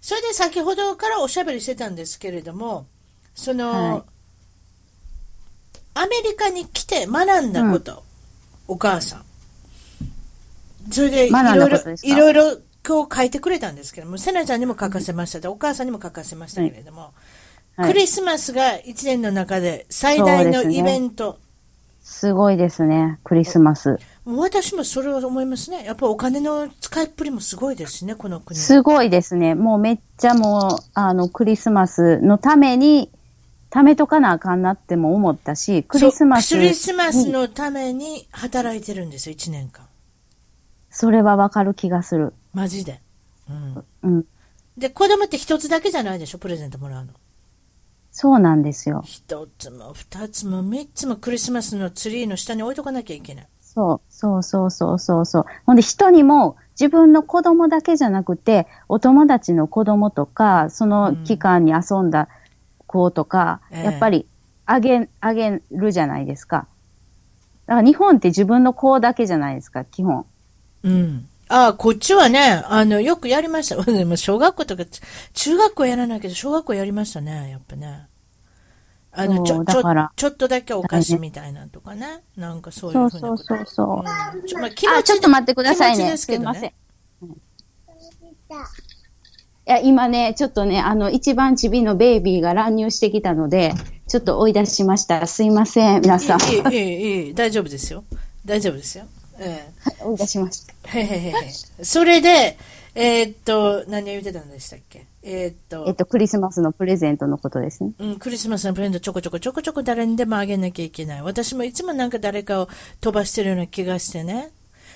[0.00, 2.86] それで先ほどからおしゃべりしてたんですけれども、
[3.34, 4.02] その、はい、
[5.94, 7.92] アメリカに来て学んだこと、
[8.68, 9.24] うん、お母さん。
[10.90, 17.14] それでいろいろ、いろいろ今日書いてくれたんですけども、せなちゃんにも書かせました、お母さんにも書かせましたけれども、
[17.76, 21.38] はい、クリスマスが一年の中で最大のイベント。
[22.02, 23.98] すごいですね、クリスマス。
[24.26, 25.84] 私もそれは思いますね。
[25.84, 28.58] やっぱお金の使いっぷりもすごいですしね、この国。
[28.58, 29.54] すごいですね。
[29.54, 33.10] もうめっちゃもう、あの、クリスマスのために、
[33.70, 36.54] 貯めとかなあかんなっても思ったし、クリスマス。
[36.54, 39.86] クリスマスのために働いてるんですよ、1年間。
[40.90, 42.32] それはわかる気がする。
[42.54, 43.00] マジで。
[43.50, 43.84] うん。
[44.04, 44.24] うん。
[44.78, 47.12] で、子供って一つだけじゃないでしょ、プレゼントもらうの。
[48.10, 49.02] そうなんですよ。
[49.04, 53.48] 一つも二つも三つもクリスマスのツリーの下に置いとかなきゃいけない。
[53.60, 55.46] そう、そうそうそうそうそう。
[55.66, 62.28] ほんで人にも自分の子供だけじゃなくて、お友達の子供とか、その期間に遊んだ
[62.86, 64.26] 子とか、うん、やっぱり
[64.64, 66.66] あげ、あげるじゃないですか。
[67.66, 70.24] だから日本って自分の子だけじゃないですか、基本。
[70.84, 71.28] うん。
[71.48, 73.76] ああ、こっちはね、あの、よくやりました。
[73.84, 74.84] でも小学校とか、
[75.34, 78.06] 中学校やらないけど、小学校やりましたね、やっぱね。
[79.16, 79.82] あの、ちょ、ちょ、
[80.16, 82.22] ちょっとだけお菓子みたいなとかね。
[82.36, 84.38] なんかそういうふうなそうそうそうそう。
[84.38, 86.10] うん、ちょ、まあ、気持ちあ、ちょっと待ってくださいね。
[86.10, 86.58] ですけどね。
[86.58, 86.72] すいません。
[89.66, 93.72] いや、今ね、ちょっとね、あの、一番ちびのベイビーが乱入してきたので、
[94.08, 95.26] ちょっと追い出しました。
[95.26, 96.40] すいません、皆さん。
[96.40, 98.04] いい、いい、いい、大丈夫ですよ。
[98.44, 99.06] 大丈夫ですよ。
[99.38, 100.04] ええ。
[100.04, 100.74] 追い出しました。
[100.98, 101.84] へへへへ。
[101.84, 102.58] それで、
[102.94, 105.06] えー、っと、何を言ってたんでしたっけ？
[105.26, 105.84] えー、っと。
[105.88, 107.92] えっと、クリスマスのプレゼントのことですね。
[107.98, 111.22] うん、クリスマスのプレゼントちょこちょこちょこちょこ誰にでもあげなきゃいけない。
[111.22, 112.68] 私もいつもなんか誰かを
[113.00, 114.50] 飛ばしてるような気がしてね。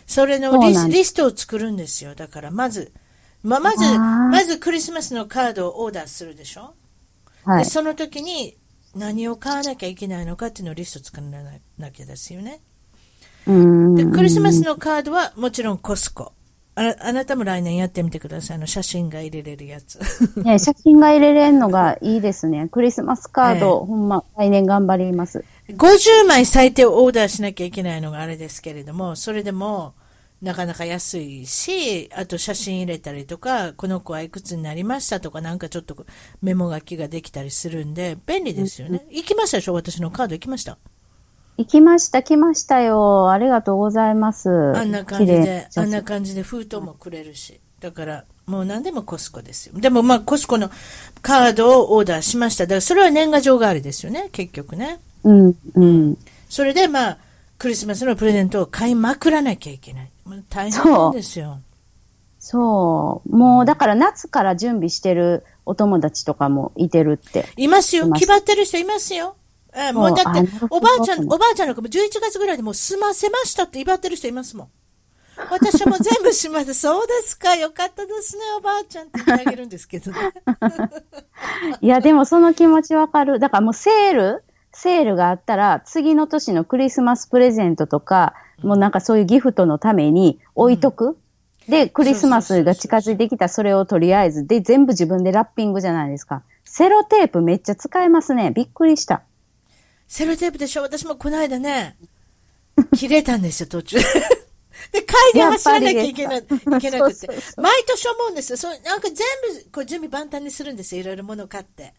[0.07, 2.14] それのリスリストを作るんですよ。
[2.14, 2.93] だからまず、
[3.43, 6.75] ま、まず、まずクリスマスのカードをオーダーするでしょ
[7.45, 7.64] はい。
[7.64, 8.57] で、その時に
[8.95, 11.43] 何を買わなきゃいけないのかっていうのをリスト作ら
[11.79, 12.61] なきゃですよね。
[13.47, 16.33] で、クリスマスのカードはもちろんコスコ。
[16.81, 18.57] ああなたも来年やってみてください。
[18.57, 19.99] あの、写真が入れれるやつ。
[20.37, 22.69] ね、写真が入れれるのがいいですね。
[22.71, 25.45] クリスマスカード、えー、ほんま、来年頑張ります。
[25.69, 29.95] 50枚最低オーダーしなきゃいけないのがあれですけれども、それでも、
[30.41, 35.97] なかなか安いし、あと写真入れたりとか、この子はいくつになりましたとか、なんかちょっと
[36.43, 39.05] メモ書きができたりするんで、便利ですよね。
[39.11, 39.75] 行きましたでしょ？
[39.75, 40.79] 私のカード行きました？
[41.59, 43.31] 行きました、来ましたよ。
[43.31, 44.49] ありがとうございます。
[44.49, 47.61] あんな感じで、あんな感じで封筒もくれるし。
[47.81, 49.79] だから、もう何でもコスコですよ。
[49.79, 50.71] でもまあ、コスコの
[51.21, 52.64] カードをオーダーしました。
[52.64, 55.01] だから、それは年賀状代わりですよね、結局ね。
[55.25, 56.18] うん、うん。
[56.49, 57.18] それでまあ、
[57.59, 60.11] クリスマスのプレゼントを買いまくらなきゃいけない。
[60.49, 61.59] 大変なんですよ。
[62.38, 63.37] そう。
[63.37, 67.47] もう、だから夏から準備してるお友達とかもいてるって。
[67.57, 68.11] いますよ。
[68.12, 69.35] 決まってる人いますよ。
[69.74, 74.68] えもうだって、おばあちゃん、おばあちゃんの子も11月ぐらいでもう済ませましたって祝ってる人いますもん。
[75.50, 76.74] 私も全部しました。
[76.74, 77.54] そうですか。
[77.54, 80.18] よかったですね、おばあちゃんって言ってあげるんですけどね。
[81.81, 83.38] いや、でもその気持ちわかる。
[83.38, 91.07] だからもうセールセールがあったら、次の年のクリスマスプレゼントとか、もうなんかそういうギフトのために置いとく。
[91.07, 91.11] う
[91.68, 96.42] ん、で、クリスマスが近づいてきたそれをとりあえず、で、全部自分でラッピングじゃないですか。
[96.64, 98.50] セロテープめっちゃ使えますね。
[98.50, 99.22] びっくりした。
[100.09, 100.83] セロテープでしょ？
[100.83, 101.97] 私もこの間ね、
[102.97, 103.99] 切れたんですよ、途中。
[104.92, 106.42] で、帰り走らなきゃいけな、い
[106.81, 107.29] けなくて。
[107.57, 108.57] 毎年思うんですよ。
[108.57, 109.16] そう、なんか全
[109.64, 111.03] 部、こう、準備万端にするんですよ。
[111.03, 111.94] いろいろ物買って。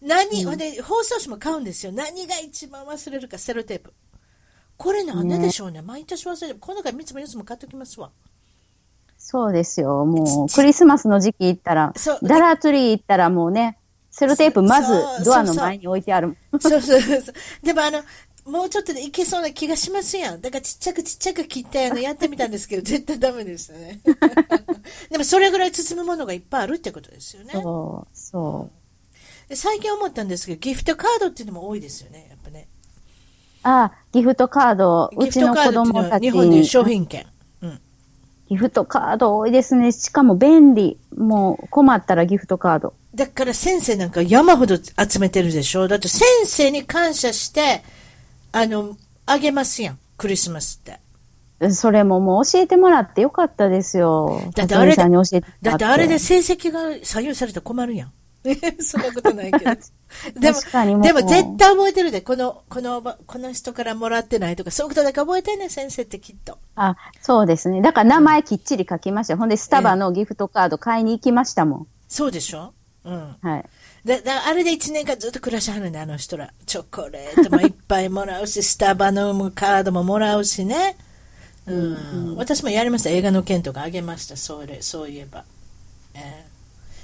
[0.00, 1.92] 何、うん、で、包装紙も買うんですよ。
[1.92, 3.92] 何が一番忘れるか、セロテープ。
[4.76, 5.80] これなんででしょうね。
[5.80, 6.56] ね毎年忘れる。
[6.58, 8.10] この中3つも4つも買っときますわ。
[9.18, 10.04] そうですよ。
[10.04, 13.78] もう、クリスマスの時期行ったら、ダラーツリー行ったらもうね、
[14.12, 16.36] セロテープまずドアの前に置いてある。
[16.60, 17.22] そうそうそう。
[17.62, 18.02] でもあの、
[18.44, 20.40] もうちょっとでいけそうな気がしますやん。
[20.40, 24.00] だからちっちゃくちっちゃく切ってあのやってみたんですけど、絶対ダメですね。
[25.10, 27.52] でもそれぐらい包むものがいっぱいあるってことですよね。
[27.54, 28.70] そう、そ
[29.50, 29.56] う。
[29.56, 32.68] 最近思ったんですけど、ギフトカードっていうのも多いですよね、やっぱね。
[33.62, 37.26] ああ、ギフトカード、うちの子供たち日本で商品券。
[38.52, 38.56] うん。
[38.56, 39.92] ギフトカード多いですね。
[39.92, 40.98] しかも便利。
[41.16, 42.94] もう困ったらギフトカード。
[43.14, 45.88] だから先生なんか山ほど集めてるでしょ？
[45.88, 47.82] だって先生に感謝して、
[48.52, 49.98] あの、あげますやん。
[50.16, 51.00] クリスマスって。
[51.70, 54.42] それももう教えてもらってよかったですよ。
[54.56, 55.02] だってあれで
[55.62, 58.12] だってあれで成績が左右されたら困るやん。
[58.82, 59.70] そんなことないけど。
[60.38, 66.58] でも、もうでも絶対覚えてるで、この、このば、この人からもらってないとか、そういうことだけ覚えてんねん、先生ってきっと。
[66.74, 67.80] あ、そうですね。
[67.82, 69.36] だから名前きっちり書きました。
[69.36, 72.74] ほんで、スタバのギフトカード買いに行きましたもそうでしょ？
[73.04, 73.14] うん。
[73.14, 73.36] ん。
[73.40, 73.64] はい。
[74.04, 76.52] で、だあれで1年間ずっと暮らしはるんだ、あの人ら。
[76.66, 80.96] チョコレートもいっぱいもらうし、 スタバのカードももらうしね。
[81.66, 82.36] うん。
[82.36, 83.10] 私もやりました。
[83.10, 84.36] 映画の件とかあげました。
[84.36, 85.44] それ、そういえば。
[86.14, 86.51] ええ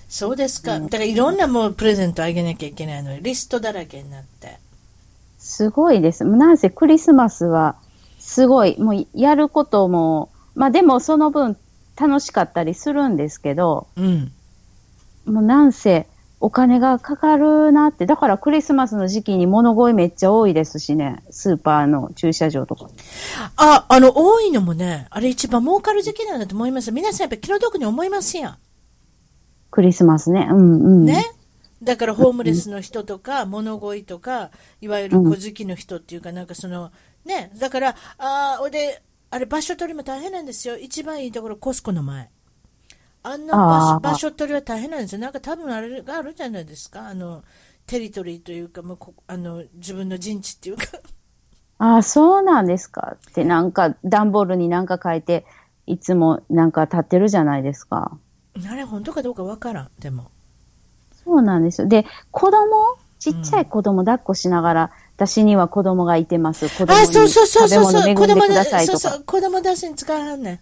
[0.09, 0.81] そうですか。
[0.81, 4.59] だからいろんなもうプレゼントあげなきゃいけないのに、リストだらけになって。
[5.38, 6.25] すごいです。
[6.25, 7.77] なんせクリスマスは、
[8.18, 11.57] すごい、もうやることも、まあでもその分
[11.97, 14.33] 楽しかったりするんですけど、うん。
[15.27, 16.07] もうなんせ
[16.40, 22.88] お金がかかるなって、だからクリスマスの時期に物乞いめっちゃ多いですしね、スーパーの駐車場とか。
[23.57, 26.92] あ、あの、多いのもね、あれ一番儲かる時期なんだと思います。
[26.92, 28.57] 皆さんやっぱり気の毒に思いますやん。
[29.70, 30.48] クリスマスね。
[30.50, 31.04] うんうん。
[31.04, 31.24] ね。
[31.83, 34.50] だからホームレスの人とか、物乞いとか、
[34.81, 36.90] いわゆる小好きの人っていうか、なんかその、
[37.24, 40.76] ね、だから、あーで、あれ場所取りも大変なんですよ。
[40.76, 42.31] 一番いいところ、コスコの前。
[43.22, 45.20] あんな場所場所取りは大変なんですよ。
[45.20, 47.09] なんか多分あれがあるじゃないですか。
[47.09, 47.44] あの、
[47.87, 50.85] テリトリーというか、もうこあの、自分の陣地っていうか。
[51.78, 53.16] ああ、そうなんですか。
[53.31, 55.44] ってなんか段ボールになんか書いて、
[55.87, 58.18] いつもなんか立ってるじゃないですか。
[58.71, 60.31] あれ、本当かどうかわからん、でも。
[61.25, 61.88] そうなんですよ。
[61.88, 66.68] で、子供ちっちゃい子供抱っこしながら、私には子供がいてます。
[66.68, 68.03] 子供あ、にそうそうそうそうそう。
[68.03, 68.99] 食べ子供だ物恵んでくださいとか。
[68.99, 70.61] そうそう、子供出しに使わはんねん。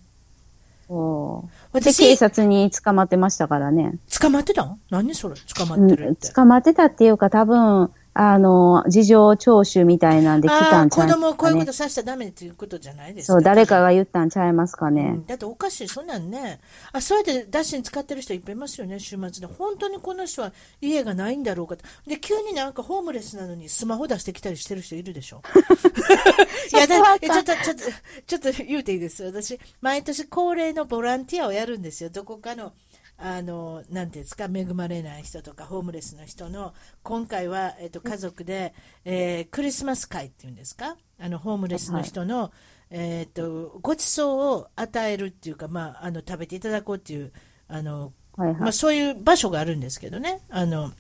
[0.89, 3.99] そうで、私警察に捕まってましたからね。
[4.21, 4.81] 捕まってたん？
[4.91, 5.35] 何それ？
[5.55, 6.33] 捕まっうんてるって。
[6.33, 11.73] 捕まってたっていうか、多分、あの、事情聴取みたいなんで来たんちゃいます子供をこういうこと。
[11.75, 13.35] させちゃダメっていうことじゃないですか。
[13.35, 15.27] そう、誰かが言ったんちゃいますかうねん。
[15.27, 16.61] だっておかしい、そんなんね。
[16.93, 19.47] あ、そうやってダッシュに使ってる人いっぱいいますよね、週末で。
[19.47, 21.85] 本当にこの人は家がないんだろうかと。
[22.07, 25.43] で、急になんかホームレスなのにスマホ出してきたりしてる人いるでしょ。
[26.73, 27.83] いや、だえちょっと、ちょっと、
[28.27, 29.25] ちょっと言うていいです。
[29.25, 32.11] 私、毎年恒例のボランティアをやるんですよ。
[32.11, 32.73] どこかの、
[33.19, 38.75] あの、なんていうんですか、恵まれない人とか、ホームレスの人の、今回は、えっと、家族で、
[39.05, 42.53] えークリスマス会っていうんですか、あの、ホームレスの人の、
[42.91, 47.33] えっと、ご馳走を与えるっていうか、まあ、あの、食べていただこうっていう、
[47.69, 48.61] あの、はいはい。
[48.61, 50.41] まあ、そういう場所があるんですけどね。
[50.51, 50.93] あの、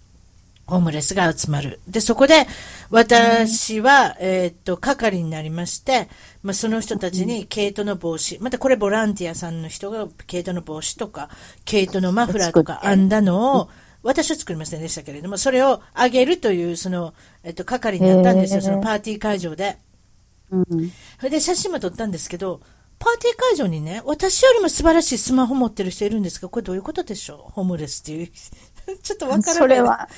[0.66, 1.80] ホームレスが集まる。
[1.86, 2.46] で、そこで、
[2.90, 6.08] 私は、えーっと、係になりまして、
[6.46, 11.28] まあ、その人たちに毛糸の帽子、またこれボランティアさんの人が毛糸の帽子とか、
[11.64, 13.68] 毛糸のマフラーとか編んだのを、
[14.04, 19.78] 私は作りませんでしたけれども、それをあげるという、その、えっと、係になったんですよ、そのパーティー会場で。
[20.52, 20.66] うん。
[21.18, 22.60] それで写真も撮ったんですけど、
[23.00, 27.52] パーティー会場にね、私よりも素晴らしいスマホ持ってる人いるんですが、これどういうことでしょう？
[27.52, 28.28] ホームレスっていう。
[29.02, 29.54] ちょっとわからない。
[29.54, 30.08] それは、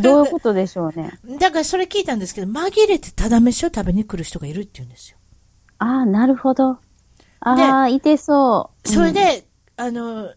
[0.00, 1.18] どういうことでしょうね。
[1.40, 5.17] だからそれ聞いたんですけど、紛れてただ飯を食べに来る人がいるって言うんですよ。
[5.78, 6.78] ああ、なるほど。
[7.40, 8.88] ああ、いてそう。
[8.88, 10.32] それで、あの、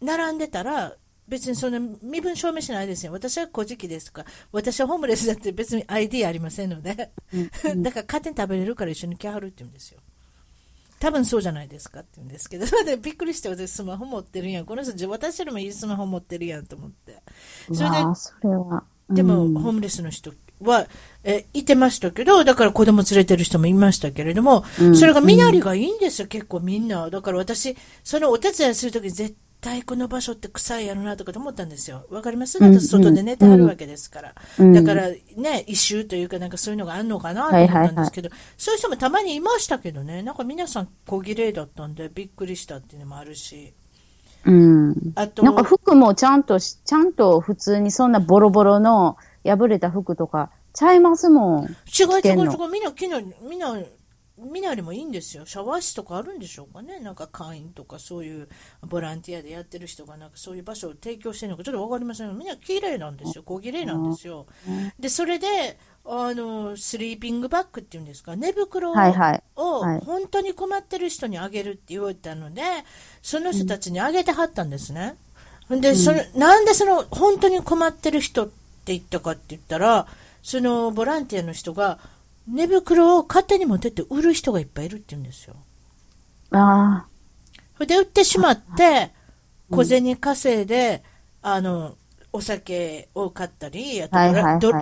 [0.00, 0.94] 並んでたら、
[1.28, 3.12] 別にその身分証明しないですよ。
[3.12, 6.94] 私は古事記ですとか、私はホームレスだって別に ID ありませんので、
[7.76, 10.00] だから勝手に食べれるから一緒に来はるって言うんですよ。
[10.98, 14.66] 多分そうじゃないですかって言うんですけど、 でびっくりして私スマホ持ってるやん。
[14.66, 17.22] この人、私よりもいいスマホ持ってるやんと思って。
[17.72, 18.84] それでそれは。
[19.10, 20.86] でも、うんホームレスの人は、
[21.24, 27.10] えいてましたけど、だから子供連れてる人もいましたけれども、うんそれが身なりがいいんですよ、結構みんな。
[27.10, 32.06] だから私、そのお手伝いするときに絶対この場所って臭いやろなとかと思ったんですよ。
[32.10, 32.58] わかります？
[32.58, 34.34] うん私外で寝てはるわけですから。
[34.58, 43.74] うんだからね、異臭というかなんかそういうのがあるのかなと思ったんですけど、そういう人もたまにいましたけどね、なんか皆さん小綺麗だったんでびっくりしたっていうのもあるし。
[44.44, 44.94] うん。
[45.16, 49.16] あと、なんか服もちゃんとし、ちゃんと普通にそんなボロボロの
[49.46, 51.64] 破れた服とかちゃいますもん。
[51.64, 53.74] 違う違うん違う、みんな、昨日、みんな、
[54.38, 55.46] みんなよりもいいんですよ。
[55.46, 57.00] シャワー室とかあるんでしょうかね。
[57.00, 58.48] なんか会員とかそういう
[58.82, 63.42] ボランティアでやってる人がなんかそういう場所を提供してるのかちょっとわかりませんがみんな綺麗なんですよ。
[63.44, 64.44] 小綺麗なんですよ。
[65.00, 68.94] で、それで、あの、スリーピングバッグっていうんですか、寝袋を、
[70.04, 72.62] 本当に困ってる人にあげるって言われたので、
[73.22, 75.16] その人たちにあげてはったんですね。
[75.70, 80.06] で、それ、なんでその、本当に困ってる人って言ったかって言ったら、
[80.42, 81.98] そのボランティアの人が、
[82.48, 85.56] 寝袋を勝手に持ってって売る人がいっぱいいるって言うんですよ。
[86.52, 87.06] あ
[87.74, 89.12] それで売ってしまって、
[89.70, 91.02] 小銭稼いで、
[91.42, 91.96] あの、
[92.32, 94.16] お酒を買ったり、あと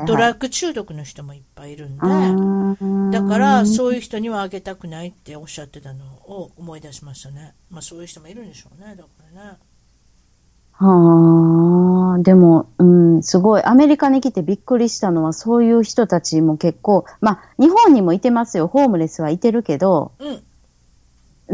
[0.07, 7.55] ドラッグ中毒の人もいっぱいいるんで、だからそういう人にはあげたくないっておっしゃってたのを思い出しましたね。
[7.71, 9.59] まあそういう人もいるんでしょうね、だからね。
[10.77, 13.62] はあ、でも、うん、すごい。
[13.62, 18.66] アメリカに来てびっくりしたのは、そういう人たちも結構、まあ、日本にもいてますよ。
[18.66, 20.43] ホームレスはいてるけど、うん。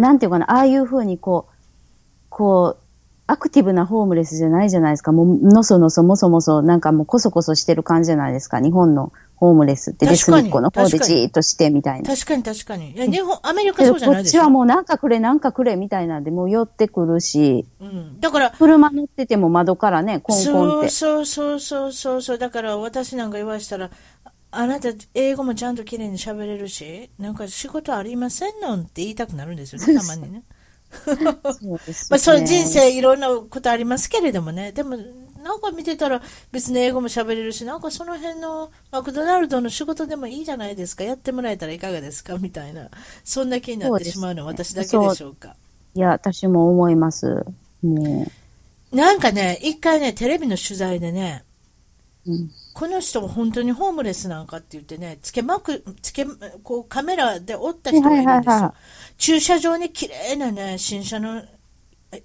[0.01, 1.55] なんていうかな、ああいうふうにこう、
[2.31, 2.83] こう、
[3.27, 5.13] アクティブなホームレスじゃないじゃないですか。
[5.13, 8.61] もう、のそのそもそもそ、なんかもうこそこそしてる感じじゃないですか。
[8.61, 12.15] 日本のホームレスって、デス確かにニッコの方でじーっとしてみたいな。
[12.15, 12.93] 確かに確かに。
[12.93, 14.41] いや、日本、アメリカそうじゃないでしょ。
[14.41, 18.21] こっちはもうなんかくれ、なんかくれみたいなんで、もう寄ってくるし、うん。
[18.21, 20.91] だから、車乗ってても窓からね、コンコンって。
[20.91, 22.39] そうそうそうそうそう。
[22.39, 23.91] だから私なんか言わしたら、
[24.51, 30.43] あなた英語もちゃんときれいに喋れるし、なんか仕事ありませんのんって言いたくなるんですよね、たまにね。
[30.93, 34.73] そうです まあ、そうね人生いろんなことありますけれどもね。
[34.73, 34.97] でも、
[35.43, 36.23] なんか見てたら
[36.53, 41.05] 別に英語も喋れるし、なんかその辺のマクドナルドの仕事でもいいじゃないですか。
[41.05, 42.39] やってもらえたらいかがですか？
[42.39, 42.89] みたいな。
[43.25, 45.57] そんな気になってしまうのは私だけでしょうか？
[45.95, 47.45] いや、私も思います。
[47.83, 48.27] も
[48.93, 51.45] なんかね、一回ね、テレビの取材でね、
[52.27, 52.33] う。
[52.33, 56.25] うんこの人は本当にホームレスなんかって言ってね、つけまく、つけ、
[56.63, 58.75] こうカメラで追った人がいるんですはいはいはいはよ。
[59.19, 61.43] 駐車場に綺麗なね、新車の、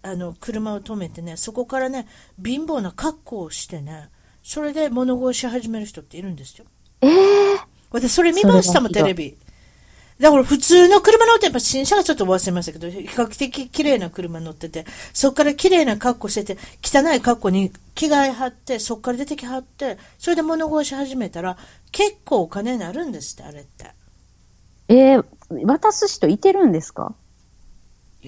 [0.02, 2.08] あの、車を止めてね、そこからね、
[2.44, 4.10] 貧乏な格好をしてね、
[4.44, 6.66] それで物乞いし始める人っているんですよ。
[7.02, 7.58] ええ
[7.92, 9.38] 私、それ見ましたもん、テレビ。
[10.20, 21.58] だから普通の車乗って、やっぱ新車がちょっと忘れましたけど、比較的綺麗な車乗ってて、そこから綺麗な格好してて、汚い格好に着替えはって、そこから出てきはって、それで物乞いし始めたら、
[21.92, 23.92] 結構お金になるんですって、あれって。
[24.88, 25.26] えー
[25.66, 27.14] 渡す人いてるんですか？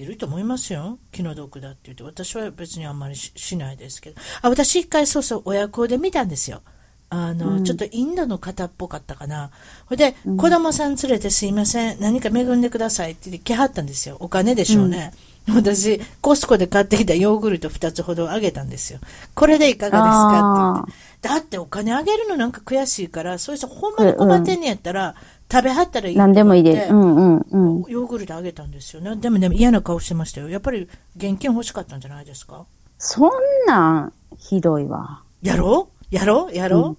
[0.00, 0.98] いると思いますよ。
[1.12, 2.02] 気の毒だって言って。
[2.02, 4.20] 私は別にあんまりししないですけど。
[4.42, 6.62] あ、私一回そうそう親子で見たんですよ。
[7.10, 9.50] あの、うんちょっとインドの方っぽかったかな。
[9.86, 12.00] ほいで、子供さん連れてすいません。
[12.00, 14.16] 何か恵んでくださいって言って来はったんですよ。
[14.20, 15.12] お金でしょうね。
[15.48, 19.00] 私、コスコで買ってきたヨーグルト2つほどあげたんですよ。
[19.34, 21.28] これでいかがですかって言って。
[21.28, 25.14] だってお金あげるのなんか悔しいから、そういう人ほんまに困ってんねやったら、
[25.50, 26.16] 食べはったらいい。
[26.16, 26.86] 何でもいいで。
[26.88, 27.90] うんうんうん。
[27.90, 29.16] ヨーグルトあげたんですよね。
[29.16, 30.48] でもね、嫌な顔してましたよ。
[30.48, 32.66] やっぱり現金欲しかったんじゃないですか？
[32.98, 33.30] そん
[33.66, 35.22] なん、ひどいわ。
[35.42, 36.14] やろう？
[36.14, 36.54] やろう？
[36.54, 36.98] やろう、うん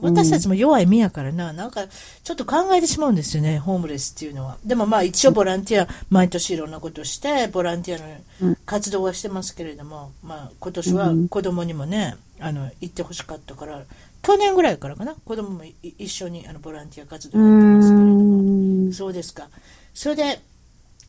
[0.00, 4.56] 私たちも弱い身やからな、なんかちょっと考えてしまうんですよね、ホームレスっていうのは。
[4.64, 13.82] でもまあ一応ボランティア、毎年いろんなことして、ボランティアの活動はしてますけれども、まあ今年は子供にもね、あの、行ってほしかったから、
[14.26, 18.92] 去年ぐらいからかな、子供もい一緒にあのボランティア活動うやってますけれども。
[18.92, 19.48] そうですか。
[19.94, 20.40] それで、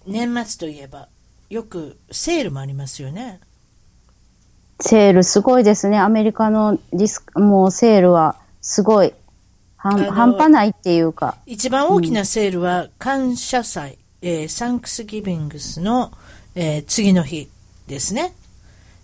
[0.06, 1.08] 年末といえば、
[1.50, 3.40] よくセールもありますよね。
[4.80, 5.98] セールすごいですね。
[5.98, 9.16] アメリカのディスク、もうセールはすごい。
[9.78, 11.40] 半端ないっていうか。
[11.48, 16.12] 一番大きなセールは感謝祭、えーサンクスギビングスの、
[16.54, 17.50] えー次の日
[17.88, 18.36] ですね。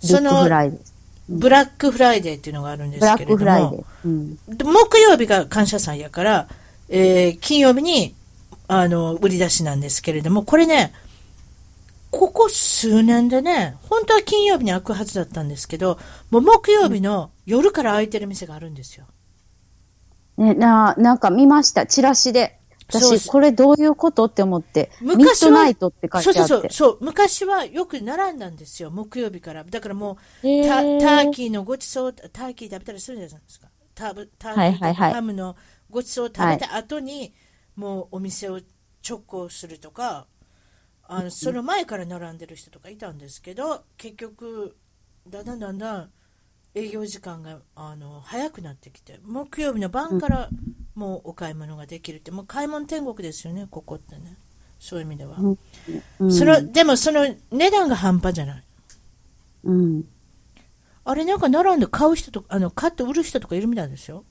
[0.03, 0.92] ビッグフライデー。
[1.29, 3.85] ブラックフライデーっていうのがあるんですブラッけれどクフライデーも、。
[4.05, 4.37] うん。
[4.47, 6.47] 木曜日が感謝祭やから、
[6.89, 8.15] えー金曜日に、
[8.67, 10.93] あの、売り出しなんですけれども、これね、
[12.11, 15.97] ここ数年でね、本当は金曜日に開くはずだったんですけど、
[16.29, 19.05] もう木曜日の夜から開いてる店があるんですよ。
[20.37, 21.85] ね、な、なんか見ました。
[21.85, 22.59] チラシで。
[22.87, 24.91] 私、これどういうことって思って。
[25.01, 26.33] ミッ昔はドナイトって書いてあって。
[26.33, 29.63] そうそうそう、昔はよく並んだんですよ、木曜日から。
[29.63, 33.67] だからもう、へターターキーのごちそう、ターキー食べたりするじゃないですか。
[33.95, 35.55] タブターキーハムの
[35.89, 37.33] ごちそうを食べた後に、
[37.75, 38.59] もうお店を
[39.07, 40.27] 直行するとか、
[41.05, 44.75] あのその前から並んでる人とかいたんですけど、結局、
[45.27, 46.11] だんだんだんだん
[46.75, 50.49] 営業時間があの早くなってきて、木曜日の晩から
[50.95, 54.37] もうお買い物ができるって、もう買い物天国ですよね、ここってね。
[54.79, 55.37] そういう意味では。
[56.19, 58.63] うんそのでもその値段が半端じゃない。
[59.63, 60.03] うん。
[61.05, 64.23] あれなんか並んで買う人とか、あの、買って売る人とかいるみたいですよ。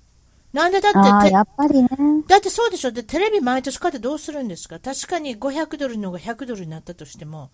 [0.52, 1.88] なんでだってて、やっぱりね。
[2.28, 2.92] だってそうでしょ。
[2.92, 4.78] で、テレビ毎年買ってどうするんですか？
[4.78, 7.50] 確かに500ドルのが100ドルになったとしても、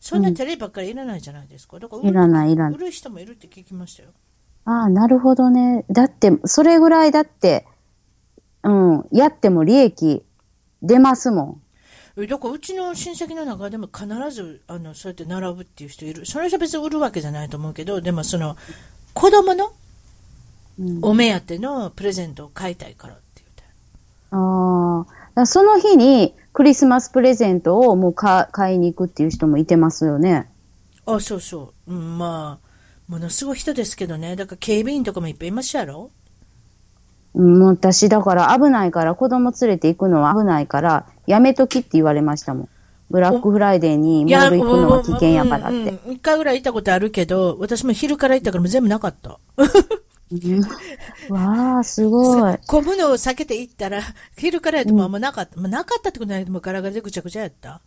[0.00, 1.78] そんなテレビばっかりいらないじゃないですか。
[1.78, 4.10] だからいらないいらない売る人もいるって聞きましたよ。
[4.64, 5.84] ああ、なるほどね。
[5.90, 7.66] だって、それぐらいだって、
[8.64, 10.22] うん、やっても利益
[10.82, 11.58] 出ますも
[12.16, 16.26] えだからうちの親戚の中でも必ずあのそうやって並ぶっていう人いる。
[16.26, 18.56] その人は別に売るわけじゃないと思うけど、でもその
[19.14, 19.70] 子供のん。
[20.78, 23.62] うん、お目当てのプレゼントを買いたいからって言って。
[24.32, 25.06] あ
[25.36, 25.46] あ。
[25.46, 30.50] その日にクリスマスプレゼントをもうか買いに行くっていう人もいてますよね。
[31.06, 31.92] あ、そうそう。
[31.92, 34.36] うん、まあ、ものすごい人ですけどね。
[34.36, 36.10] だから警備員とかもいっぱいいましたやろ
[37.34, 42.68] 私、だから危ないから、子供連れて行くのは危ないから、やめときって言われましたもん。
[43.10, 45.76] ブラックフライデーにモール行くのは危険やからって。
[45.76, 49.38] うんうん一回ぐらい行ったことあるけど、私も昼から行ったからもう全部なかった。
[49.58, 50.62] うん
[51.28, 52.58] わあ、すごい。
[52.66, 54.00] 混むのを避けて行ったら、
[54.36, 55.60] 昼からやともうあんまなかった。
[55.60, 57.82] まあ、なかったってことないでもうガラガラでぐちゃぐちゃやった。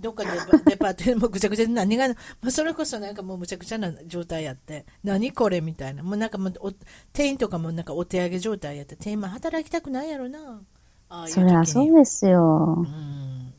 [0.00, 0.30] どっかで
[0.66, 2.14] デパートでもうぐちゃぐちゃで何が、ま
[2.46, 6.02] あ、それこそなんかもうむちゃくちゃな状態やって、何これみたいな。
[6.02, 6.72] もうなんかもうお、
[7.12, 10.60] 店員とかもなんかお手上げ状態やって、店員も働きたくないやろな。
[11.10, 11.64] ああいうそりゃ。
[11.66, 12.78] そうですよ。
[12.78, 13.52] うん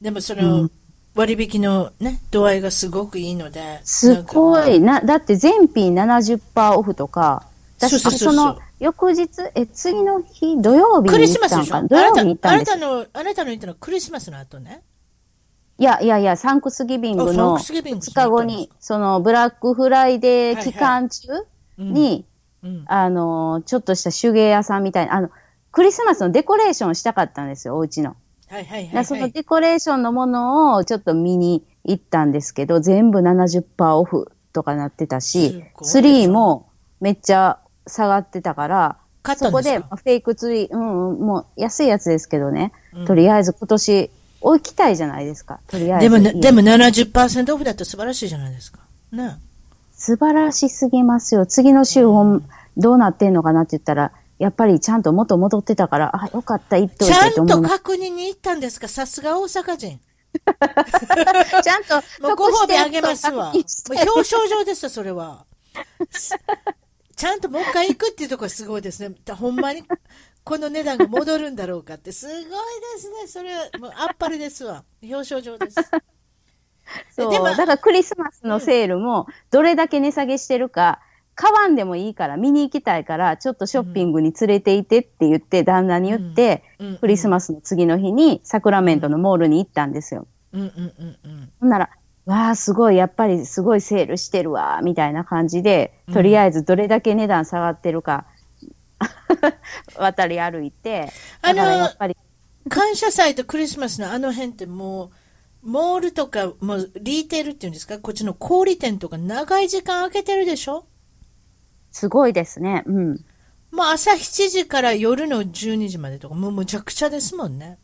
[0.00, 0.68] でもその、
[1.14, 3.80] 割引のね、度合いがすごくいいので。
[3.84, 4.80] すごい。
[4.80, 7.46] な、だって全品70%オフとか、
[7.78, 11.76] 私、そうその、翌日、え、次の日、土曜日クリに行スマスでしょ？
[11.76, 14.82] あったんかな土曜日に行ったんですあなたの、あなたの言ったのはクリスマスの後ね。
[15.78, 21.28] いやいやいや、サンクスギビングのクスギビング2日後に、その、ブラックフライデー期間中
[21.78, 22.24] に、
[22.62, 22.84] うん。
[22.86, 25.30] あの、ちょっとした手芸屋さんみたいな、あの、
[25.72, 28.16] クリスマスのデコレーションしたかったんですよ、お家の。
[28.48, 29.04] はいはいはい、ではい。
[29.04, 33.64] そのデコレーションのものをちょっと見に行ったんですけど、全部70%
[33.94, 36.68] オフとかなってたすし、ツリーも
[37.00, 43.06] めっちゃ下がってたから、買ったそこでフェイクツリー、うんうん、もう安いやつですけどね、うん。
[43.06, 44.10] とりあえず今年
[44.44, 46.20] 置きたいじゃないですか、とりあえず。
[46.22, 48.80] でもでも70%オフだと素晴らしいじゃないですか。
[49.12, 49.38] ね。
[49.96, 51.46] 素晴らしすぎますよ。
[51.46, 52.44] 次の週、ほん
[52.76, 57.60] どうなってんのかなって言ったら、やっぱりちゃんと元戻ってたから、あ、よかった、行っといちゃてって思います。
[57.60, 58.88] んと確認に行ったんですか？
[58.88, 60.00] さすが大阪人。
[61.62, 61.94] ちゃんと、
[62.26, 63.52] もうご褒美あげますわ。
[63.52, 63.60] 表
[64.20, 65.44] 彰状ですよ、それは。
[66.10, 66.34] す
[67.16, 69.14] ちゃんともう一回行くっていうところがすごいですね。
[69.30, 69.84] ほんまに、
[70.44, 72.48] この値段が戻るんだろうかって、すごいで
[72.98, 73.26] すね。
[73.26, 74.84] それは、もうあっぱれですわ。
[75.02, 75.76] 表彰状です。
[77.16, 77.32] そう。
[77.32, 81.00] でもだからクリスマスのセールも、どれだけ値下げしてるか、
[81.34, 86.62] 買わんでもいいから、見に行きたいから、ちょっとショッピングに連れて行ってって言って、旦那に言って、
[87.00, 90.26] クリスマスの次の日に、サクラメントのモールに行ったんですよ。
[90.52, 91.52] うんうんうんうん。
[91.58, 91.90] ほんなら、
[92.26, 98.26] わあ、すごい、やっぱりすごいセールしてるわ、みたいな感じで、とりあえずどれだけ値段下がってるか、
[99.96, 101.08] 渡り歩いて、
[101.42, 102.16] あのだからやっぱり、
[102.68, 105.12] 感謝祭とクリスマスのあの辺っても
[105.62, 110.86] う、モールとか、もうリーテールっていうんですか、こっちの小売店とか長い時間空けてるでしょ？
[111.90, 112.82] すごいですね。
[112.86, 113.24] うん。
[113.70, 117.78] もう朝7時から夜の12時までとか、もうむちゃくちゃですもんね。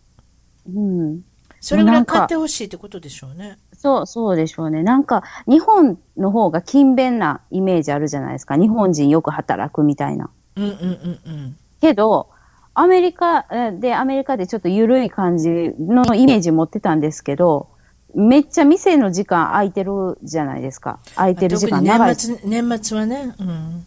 [0.69, 1.23] うん。
[1.61, 3.59] それぐらない買ってほしいってことでしょうね。
[3.77, 4.83] そう、そうでしょうね。
[4.83, 8.57] なんか、日本の方が勤勉なイメージあるじゃないですか。
[8.57, 10.31] 日本人よく働くみたいな。
[10.65, 11.57] うんうんうんうん。
[11.81, 12.29] けど、
[12.75, 15.49] アメリカえで、アメリカでちょっと緩い感じ
[15.79, 17.69] のイメージ持ってたんですけど、
[18.15, 20.99] めっちゃ店の時間空いてるじゃないですか。
[21.15, 22.17] 空いてる時間長い。
[22.17, 23.85] 年末、年末はね、うん。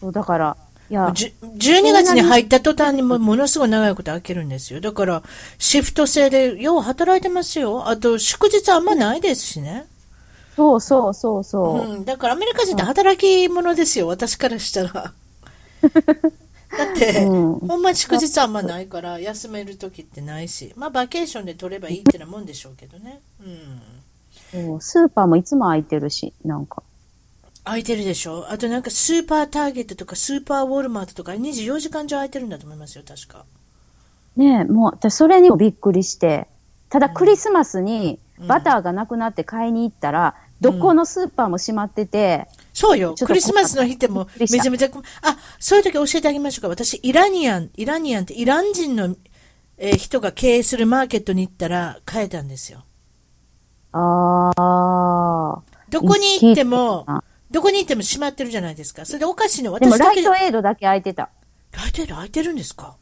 [0.00, 0.56] そうだから、
[0.90, 4.80] いや、じゅ12月に入った途端にもものすごい長いこと空けるんですよ。
[4.80, 5.22] だから、
[5.58, 7.88] シフト制でよう働いてますよ。
[7.88, 9.86] あと、祝日あんまないですしね。
[10.56, 11.92] そうそうそうそう。
[11.92, 15.12] うん、だからアメリカ人って働き者ですよ、私からしたら。
[15.82, 23.20] だって、うんほんまに祝日あんまないから、休める時ってないし、まあ、バケーションで取ればいいってなもんでしょうけどね。
[24.54, 24.80] うん。
[24.80, 26.82] スーパーもいつも空いてるし、なんか。
[27.64, 28.50] 空いてるでしょ？
[28.50, 33.44] あとなんかスーパーターゲットとかスーパーウォルマートとか24時間中空いてるんだと思いますよ、確か。
[34.36, 36.48] ねえ、もう、私それにもびっくりして、
[36.88, 38.18] ただクリスマスに
[38.48, 42.48] バターがなくなって買いに行ったら、どこのスーパーも閉まってて、
[42.82, 43.14] そうよ。
[43.14, 46.68] クリスマスの日ってもめちゃめちゃこ、あ、そういう時教えてあげましょうか。
[46.68, 49.14] 私、イラニアン、イラニアンってイラン人の、
[49.78, 52.84] えー人が経営するマーケットに行ったら買えたんですよ。
[53.92, 55.62] ああ。
[55.90, 57.22] どこに行ってもあ、
[57.52, 59.04] どこに行っても閉まってるじゃないですか。
[59.04, 59.78] それでおかしいの。
[59.78, 61.30] でもライ私だけで、トエイドだけ空いてた。
[61.70, 62.96] ライトエイド空いてるんですか？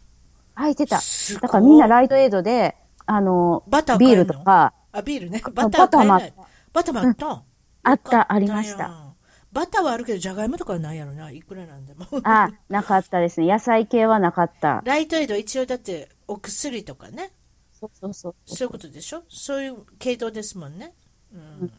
[0.57, 1.01] 空いてた。
[1.41, 2.76] だからみんなライトエイドで、
[3.07, 5.41] あの、バタービールとか、あ、ビールね。
[5.55, 6.35] バター買えない。
[6.74, 7.43] バターもあったん
[7.83, 9.09] あったありました。
[9.53, 11.30] バターはあるけど、じゃがいもとかはないやろな。
[11.30, 12.07] いくらなんでも。
[12.22, 13.46] あ、なかったですね。
[13.48, 14.82] 野菜系はなかった。
[14.84, 17.32] ライトエイド一応だってお薬とかね。
[17.72, 18.34] そうそうそう。
[18.46, 19.24] そういうことでしょ？
[19.28, 20.92] そういう系統ですもんね。
[21.34, 21.72] うん。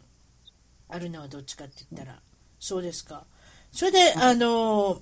[0.89, 2.19] あるのはどっちかって言ったら。
[2.59, 3.23] そうですか。
[3.71, 4.99] それで、あの、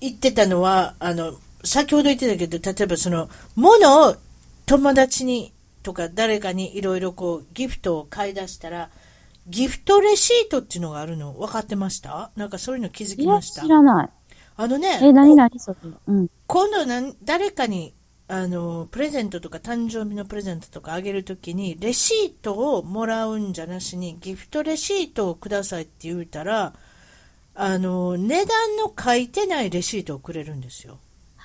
[0.00, 4.16] 言ってたのは、あの、先ほど言ってたけど、例えばその、物を
[4.64, 8.88] 友達にとか誰かにいろいろこう、ギフトを買い出したら、
[9.46, 12.30] ギフトレシートっていうのがあるの分かってました？
[12.36, 13.62] なんかそういうの気づきました？
[13.62, 14.10] 知らない。
[14.56, 15.78] あのね、え、なになにそれ。
[16.06, 16.28] うん。
[16.46, 17.94] 今度なん誰かに
[18.28, 26.74] あのプレゼントとか誕生日のプレゼントとかあげるときにレシートをもらうんじゃなしにギフトレシートをくださいって言うたら
[27.54, 30.98] あの、値段の書いてないレシートをくれるんですよ。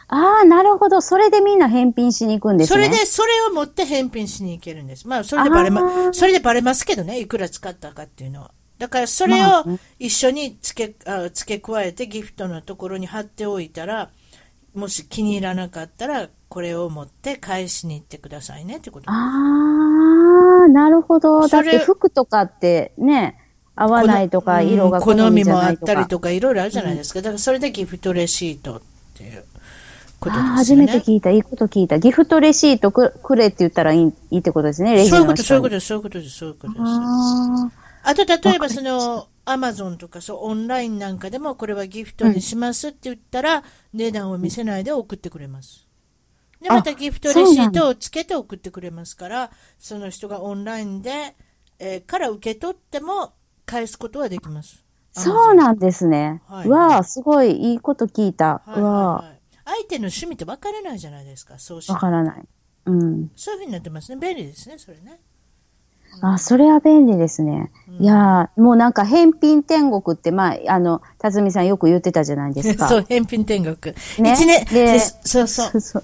[0.09, 1.01] ああ、なるほど。
[1.01, 2.85] それでみんな返品しに行くんですね。
[2.85, 5.07] それで、それを持って返品しに行けるんです。
[5.07, 8.51] まあ、それでバレあま、ーそれでバレますけどね、いくら使ったかっていうのは。
[8.77, 9.65] だから、それを
[9.99, 14.11] 一緒に付け、あ付け加えてギフトのところに貼っておいたら、
[14.73, 19.09] もし気に入らなかったら、これを持って返しに行ってくださいねってこと。
[19.09, 21.47] ああ、なるほど。
[21.47, 23.37] だって服とかってね、
[23.75, 25.93] 合わないとか、うん色が好みじゃもあっないとか。
[25.93, 27.21] たりとか、いろいろあるじゃないですか。
[27.21, 28.81] だから、それでギフトレシートっ
[29.15, 29.43] ていう
[30.19, 30.49] ことですよね。
[30.49, 31.31] ああ、初めて聞いた。
[31.31, 31.99] いいこと聞いた。
[31.99, 36.81] ギフトレシートくくれって言ったらいいいいってことですね、レジそういうこと、そういうことです、そういうことです、そういうことです。
[36.83, 37.71] あ
[38.03, 43.63] あと、例えば、その、アマゾンとか、そう、オンラインなんかでも、これはギフトにしますって言ったら、
[43.93, 45.87] 値段を見せないで送ってくれます。
[46.61, 51.35] で、あまたギフトレシートをつけて送ってくれますから、その人がオンラインで、
[51.79, 53.33] えーから受け取っても
[53.65, 54.83] 返すことはできます。
[55.15, 56.41] あ、そうなんですね。
[56.47, 58.61] はいうわあ、すごいいいこと聞いた。
[58.65, 59.36] はいうはいわはい。
[59.67, 62.43] 相手の趣味って分からないじゃないですか、そうしあ、わからない。
[62.85, 63.31] うん。
[63.35, 64.17] そういうふうになってますね。
[64.19, 65.19] 便利ですね、それね。
[66.21, 67.69] あ、それは便利ですね。
[67.99, 72.87] いやーもうなんか返品天国って、まあ、あの、辰巳さんよく言ってたじゃないですか。
[72.89, 73.95] そう、返品天国。
[74.19, 75.81] ね一年、ででそうそう。
[75.81, 76.03] そう。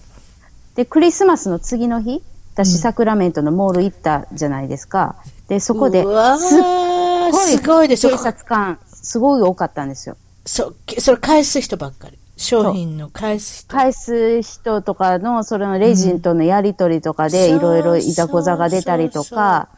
[0.75, 2.21] で、クリスマスの次の日、
[2.53, 5.15] 私、うんサクラメントのモール行ったじゃないですか。
[5.47, 8.17] で、そこで、うわーすっごいすごいでしょ警。
[8.17, 10.17] 察官、すごい多かったんですよ。
[10.45, 12.19] そそれ返す人ばっかり。
[12.35, 13.67] 商品の返す人。
[13.67, 19.69] 返す人とかの、それのレジとのやりとりとかで、いろいろいざこざが出たりとか、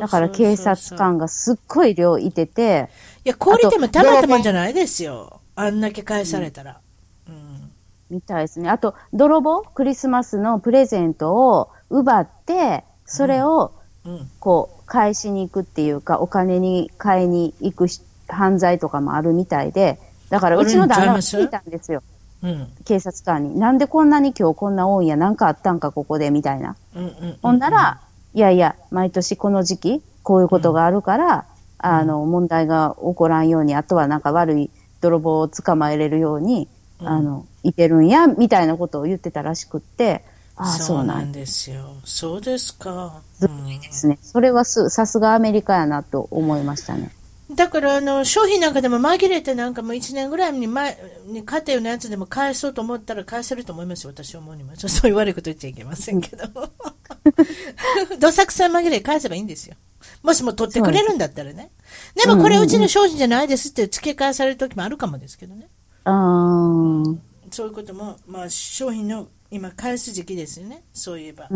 [0.00, 2.88] だから警察官がすっごい量いてて、
[3.24, 5.40] いや、氷でもあとたまったもんじゃないですよ。
[5.56, 6.80] あんだけ返されたら。
[7.28, 7.72] うん。
[8.10, 8.68] みたいですね。
[8.68, 9.62] あと、泥棒？
[9.62, 13.72] クリスマスのプレゼントを奪って、それを、
[14.04, 14.30] うん。
[14.38, 19.98] こう、返しに行くっていうか、お金に買いに行くし犯罪とかもあるみたいで、
[20.30, 22.02] だから、うちの旦那が聞いたんですよ。
[22.42, 22.68] うん。
[22.84, 23.58] 警察官に。
[23.58, 26.76] なんでこんなに今日こんな多いんや、なんかあったんか、ここで、みたいな。
[26.94, 27.04] うん。
[27.04, 27.38] うん。
[27.42, 28.00] ほんなら、
[28.34, 31.46] いやいや、毎年この時期、こういうことがあるから、
[31.78, 34.70] あの、問題が起こらんように、あとはなんか悪い
[35.00, 36.68] 泥棒を捕まえれるように、
[37.00, 40.24] うんあの、いてるんや、みたいなことを言ってたらしくって、
[40.56, 41.84] ああ、そそううなんですよ。
[42.04, 43.20] そうですか。
[43.38, 44.18] すごいですね。
[44.22, 47.10] それはす、さすがアメリカやなと思いましたね。
[47.56, 54.76] だから、あの、商品なんかでも紛れてなんかもう1年ぐらいに前に買ったようなやつでも返そうと思ったら返せると思いますよ、私は思うにも。
[54.76, 56.44] ちょそういう悪いこと言っちゃいけませんけど。
[58.20, 59.74] どさくさ紛れ返せばいいんですよ。
[60.22, 61.70] もしも取ってくれるんだったらね。
[62.14, 65.68] でもこれうちの商品じゃないですって付け返される時もあるかもですけどね。
[66.04, 67.18] あー
[67.50, 70.84] そういうことも、まあ商品の今返す時期ですよね。
[70.92, 71.48] そういえば。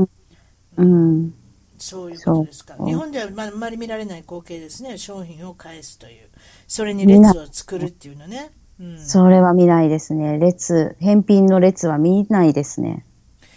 [0.76, 1.34] うん。
[1.81, 2.76] そういうことですか。
[2.85, 4.99] 日本ではまああんまり見られない光景ですね。
[4.99, 6.28] 商品を返すという。
[6.68, 8.53] それに列を作るっていうのね。
[8.81, 9.05] うん。
[9.05, 10.39] それは見ないですね。
[10.39, 13.05] 列、返品の列は見ないですね。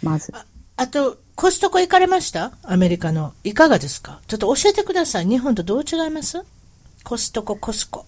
[0.02, 0.32] まず。
[0.34, 0.44] あ
[0.76, 2.52] あと、コストコ行かれました？
[2.62, 3.32] アメリカの。
[3.44, 4.20] いかがですか？
[4.26, 5.26] ちょっと教えてください。
[5.26, 6.42] 日本とどう違います？
[7.04, 8.06] コストコ、コスコ。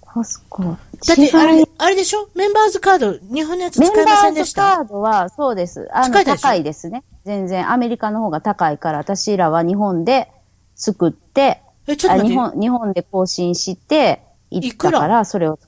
[0.00, 0.62] コスコ。
[0.62, 2.28] だって、あれ、あれでしょ？
[2.34, 4.76] メンバーズカード、日本のやつメン使いませバーズんでした？
[4.78, 5.88] カードは、そうです。
[5.92, 7.04] あの、高いですね。
[7.24, 10.30] 全然、アメリカの方が高いから、私らは日本で
[10.74, 15.58] 作って、え、ちょっと待っ日本、日本で更新して、行ったかいくら、それを。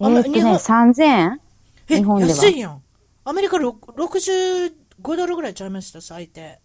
[0.00, 1.40] えあまーっとね、日本？3000円？
[1.88, 2.82] え、日本では安いやん。
[3.24, 4.72] アメリカろ65
[5.16, 6.60] ドルぐらいちゃいました、最低。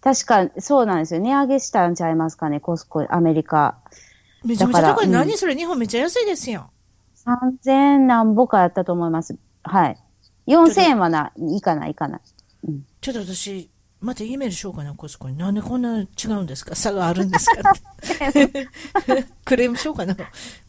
[0.00, 1.20] 確か、そうなんですよ。
[1.20, 3.78] 値上げしたんちゃいますかね、コスコ、アメリカ。
[4.44, 4.82] めちゃめちゃ高い。
[4.82, 5.54] だからうん何それ？
[5.54, 6.70] 日本めっちゃ安いですやん。
[7.26, 9.36] 3000何ぼかやったと思います。
[9.62, 9.98] はい。
[10.46, 12.20] 4000円はな、いかない、いかない。
[13.00, 13.70] ちょっと私、
[14.00, 15.36] また E メールしようかな、コスコに。
[15.36, 16.74] なんでこんな違うんですか？
[16.74, 17.70] 差があるんですか？
[17.70, 18.68] って。
[19.44, 20.16] クレームしようかな。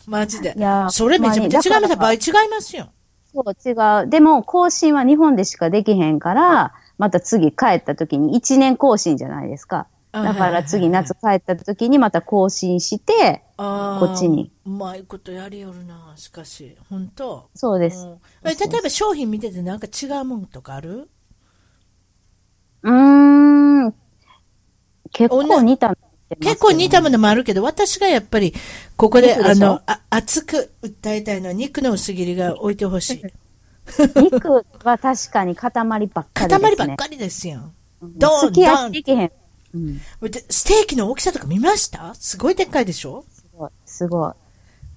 [0.05, 0.59] マジでい。
[0.59, 1.95] やーそれめちゃめちゃ違います。
[1.97, 2.89] 倍違いますよ。
[3.33, 3.71] そう、違
[4.05, 4.09] う。
[4.09, 9.87] でも、更新は日本でしかできへんから、また次帰った時に1年更新じゃないですか。
[10.13, 14.51] あだから次夏帰った時にまた更新して、こっちに。
[14.65, 16.75] うまいことやりよるな、しかし。
[16.89, 17.49] 本当？
[17.55, 18.05] そうです。
[18.05, 21.09] うんえ例えば商品見ててなんか違うもんとかある？
[22.83, 23.93] うーん。
[25.11, 25.95] 結構似た
[26.39, 28.53] 結構似たものもあるけど、私がやっぱり、
[28.95, 33.23] ここで、あの、あ熱く訴えたいのは肉の薄切りが置いてほしい。
[34.15, 36.27] 肉は確かに塊ばっかりです、ね。
[36.33, 37.73] 塊ばっかりですやん。
[38.01, 39.31] うんドーンすき焼きできへん。
[39.73, 39.97] うん。
[40.31, 42.15] でステーキの大きさとか見ました？
[42.15, 43.69] すごいでっかいでしょ、すごい。
[43.85, 44.33] すごい。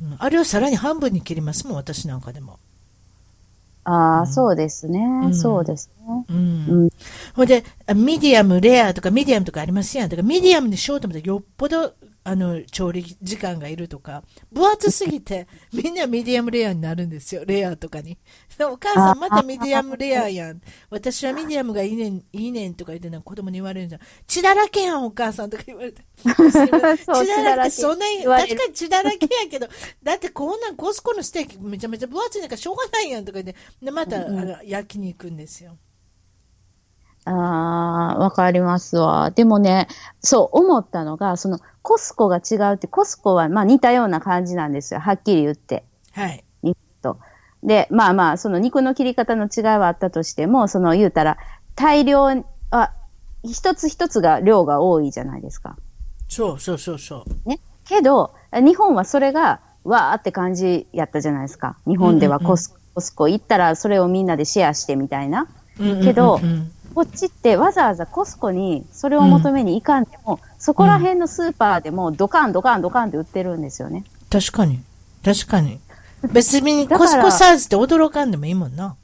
[0.03, 2.59] うん、あれをさらに半分に切りますもん、私なんかでも。
[3.85, 6.25] ああ、そうですね、んそうですね。
[6.29, 6.37] うん。
[6.37, 6.91] うん。
[7.35, 10.09] ほんで、あミディアム、レアとかミディアムとかありますやん。
[10.09, 11.95] だからミディアムにしようと思ったらよっぽど
[12.27, 18.17] あの調理時間がいるとか、分厚すぎて、 みんなミディアムレアになるんですよ、レアとかに。
[18.61, 20.61] お母さん、またミディアムレアやん。
[20.89, 24.01] 私はミディアムがいいねん、いいねんとか言ってなんか子供に言われるじゃん。
[24.27, 26.03] 血だらけやん、お母さんとか言われて。
[26.25, 28.07] 血だらけ、そんな、
[28.39, 29.69] 確かに血だらけやけど、
[30.03, 35.77] だってこんなん Costco のステーキめちゃめちゃ分厚いなんかしょうがないやんとか言って、で、また、あの焼きに行くんですよ。
[37.27, 39.31] ああ、わかりますわ。
[39.31, 39.89] でもね、
[40.21, 45.01] そう思ったのが、そのコスコが違うって、コスコはまあ似たような感じなんですよ。
[45.01, 45.85] はっきり言って。
[46.13, 46.45] はい。
[46.63, 47.19] 肉と。
[47.63, 51.39] で、まあまあ、その肉の切り方の違いはあったとしても、その言うたら、
[51.75, 52.25] 大量
[52.71, 52.93] は、
[53.43, 55.77] 一つ一つが量が多いじゃないですか。
[56.29, 57.49] そうそうそうそう。
[57.49, 57.61] ね。
[57.87, 61.77] けど、日本はそれが、わーって感じやったじゃないですか。
[61.87, 65.47] 日本ではコス,、コスコ行ったらそれをみんなでシェアしてみたいな。
[65.77, 74.05] けど、うんうんうんこっちってわざわざコスコにそれを求めに行かんでも、うん、そこら辺のスーパーでもドカンドカンドカンって売ってるんですよね。
[74.31, 74.81] 確かに。
[75.25, 75.81] 確かに。
[76.33, 78.97] 別にコスコサイズって驚かんでもいいもんな。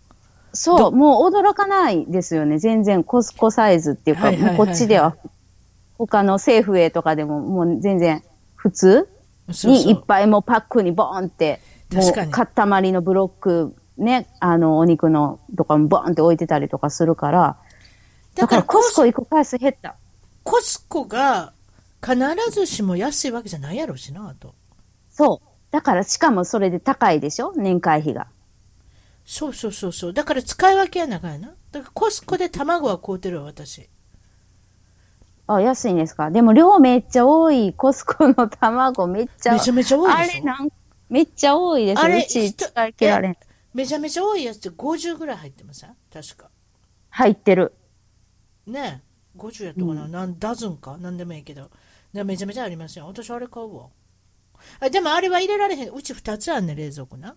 [0.52, 2.58] そう、もう驚かないですよね。
[2.58, 5.16] 全然コスコサイズっていうか、もうこっちでは、
[5.98, 8.22] 他の政府へとかでももう全然
[8.56, 9.08] 普通
[9.64, 11.60] にいっぱいもうパックにボーンって、
[11.92, 17.56] もう塊のブロックね、あの、お肉のとかもボーンって置いてたりとかするから、
[18.34, 19.96] だからコスコ行く回数減った。
[20.42, 21.52] コスコが
[22.02, 22.16] 必
[22.50, 24.54] ずしも安いわけじゃないやろうしな、と。
[25.10, 25.48] そう。
[25.70, 27.52] だからしかもそれで高いでしょ？
[27.56, 28.28] 年会費が。
[29.24, 30.12] そうそうそうそう。
[30.12, 31.54] だから使い分けやなかやな。
[31.70, 33.88] だからコスコで卵は買うてるわ、私。
[35.46, 36.30] あ、安いんですか？
[36.30, 37.72] でも量めっちゃ多い。
[37.74, 39.52] コスコの卵めっちゃ。
[39.52, 40.68] めちゃめちゃ多いあれなん
[41.08, 43.36] めっちゃ多いですあれ、うち使い切られん。
[43.74, 45.94] めちゃめちゃ多いやつって50ぐらい入ってません？
[46.12, 46.48] 確か。
[47.10, 47.72] 入ってる。
[48.66, 49.02] ね
[49.36, 50.96] 50やったかな、うん、何ダズンか？
[51.00, 51.70] 何でもいいけど。
[52.12, 53.06] めちゃめちゃありますよ。
[53.06, 53.86] 私あれ買うわ。
[54.80, 55.90] あでもあれは入れられへん。
[55.90, 57.36] うち2つあんね冷蔵庫な。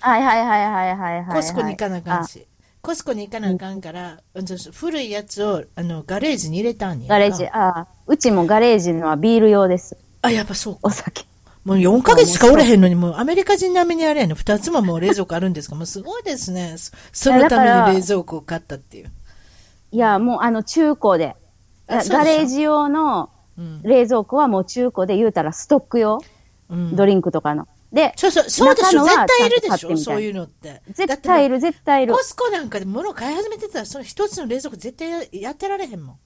[0.00, 2.44] はいはいはいはいはい、はい、コスコに行かなあかんし。
[2.80, 9.96] コスコに行かなあかんから、うん、古いやつをあのガレージに入れたんやガレージああうちもガレージのはビール用です。
[10.22, 11.24] あやっぱそうお酒。
[11.64, 15.76] もう4ヶ月しかおれへんのに、もうアメリカ人並みにあれやの、2つももう冷蔵庫あるんですか？
[15.76, 16.74] もうすごいですね。
[17.12, 19.12] そのために冷蔵庫を買ったっていう。
[19.92, 21.36] いや、もうあの中古で。
[21.88, 23.30] ガレージ用の
[23.82, 26.20] 冷蔵庫はもう中古で言うたらストック用。
[26.70, 27.68] うん、ドリンクとかの。
[27.92, 29.04] で、そうそう、そうでしょ。
[29.04, 29.96] 絶対いるでしょ。
[29.98, 30.80] そういうのって。
[30.92, 32.14] 絶対いる、絶対いる。
[32.14, 36.16] コスコなんかで物買い始めてたら、その一つの冷蔵庫絶対やってられへんもん。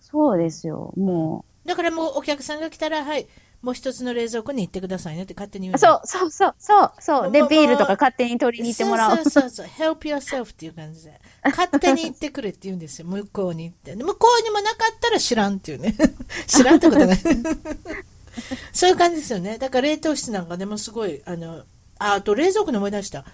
[0.00, 1.68] そうですよ、もう。
[1.68, 3.28] だからもうお客さんが来たら、はい、
[3.62, 5.78] もう一つの冷蔵庫に行ってくださいねって勝手に言う。
[5.78, 7.30] そう、そう、そう、そう、そう。
[7.30, 9.16] で、ビールとか勝手に取りに行ってもらう。
[9.18, 11.20] そうそうそう、help yourself っていう感じで。
[11.50, 13.96] 勝手に行ってくれって言うんですよ、向こうに行って。
[13.96, 15.94] 向こうにもなかったら知らんっていうね。
[16.46, 17.18] 知らんってことない。
[18.72, 19.58] そういう感じですよね。
[19.58, 21.64] だから冷凍室なんかでもすごい、あの、
[21.98, 23.24] あ、あと冷蔵庫の思い出した。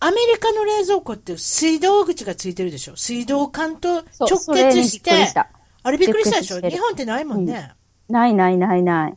[0.00, 2.96] アメリカの冷蔵庫って水道口がついてるでしょ。
[2.96, 5.10] 水道管と直結して。
[5.84, 6.60] あれびっくりしたでしょ？
[6.60, 7.72] 日本ってないもんね、
[8.08, 8.14] うん。
[8.14, 9.16] ないないないない。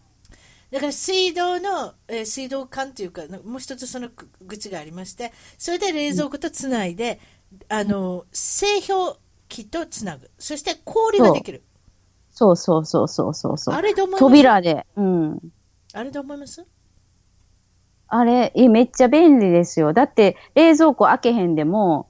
[0.72, 4.10] だから水道の、えー、水道管というか、もう一つその
[4.48, 7.18] 口がありまして、それで冷蔵庫とつないで、うん、
[7.70, 10.30] あの、製氷機とつなぐ。
[10.38, 11.64] そして氷ができる。
[12.32, 13.76] そうそうそうそうそうそう。
[13.76, 14.22] あれどう思います？
[14.22, 14.86] 扉で。
[14.96, 15.40] うん。
[15.94, 16.66] あれどう思います？
[18.08, 19.92] あれ、え、めっちゃ便利ですよ。
[19.92, 22.10] だって、冷蔵庫開けへんでも、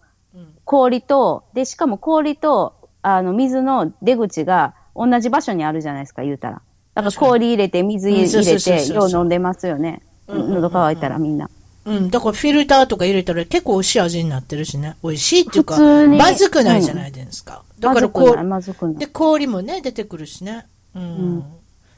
[0.66, 6.62] 氷と、で、しかも氷と、あの、水の出口が同じ場所にあるじゃないですか、言うたら。
[6.96, 8.28] だから氷入れて、水入れ
[8.60, 10.02] て、よう飲んでますよね。
[10.28, 11.50] 喉乾いたらみんな。
[11.86, 14.96] うん、だからフィルターとか入れたら結構美味しい味になってるしね。
[15.04, 15.78] 美味しいっていうか、
[16.08, 17.64] まずくないじゃないですか。
[17.76, 20.66] うん、だからこう、で、氷もね、出てくるしね。
[20.96, 21.44] うん。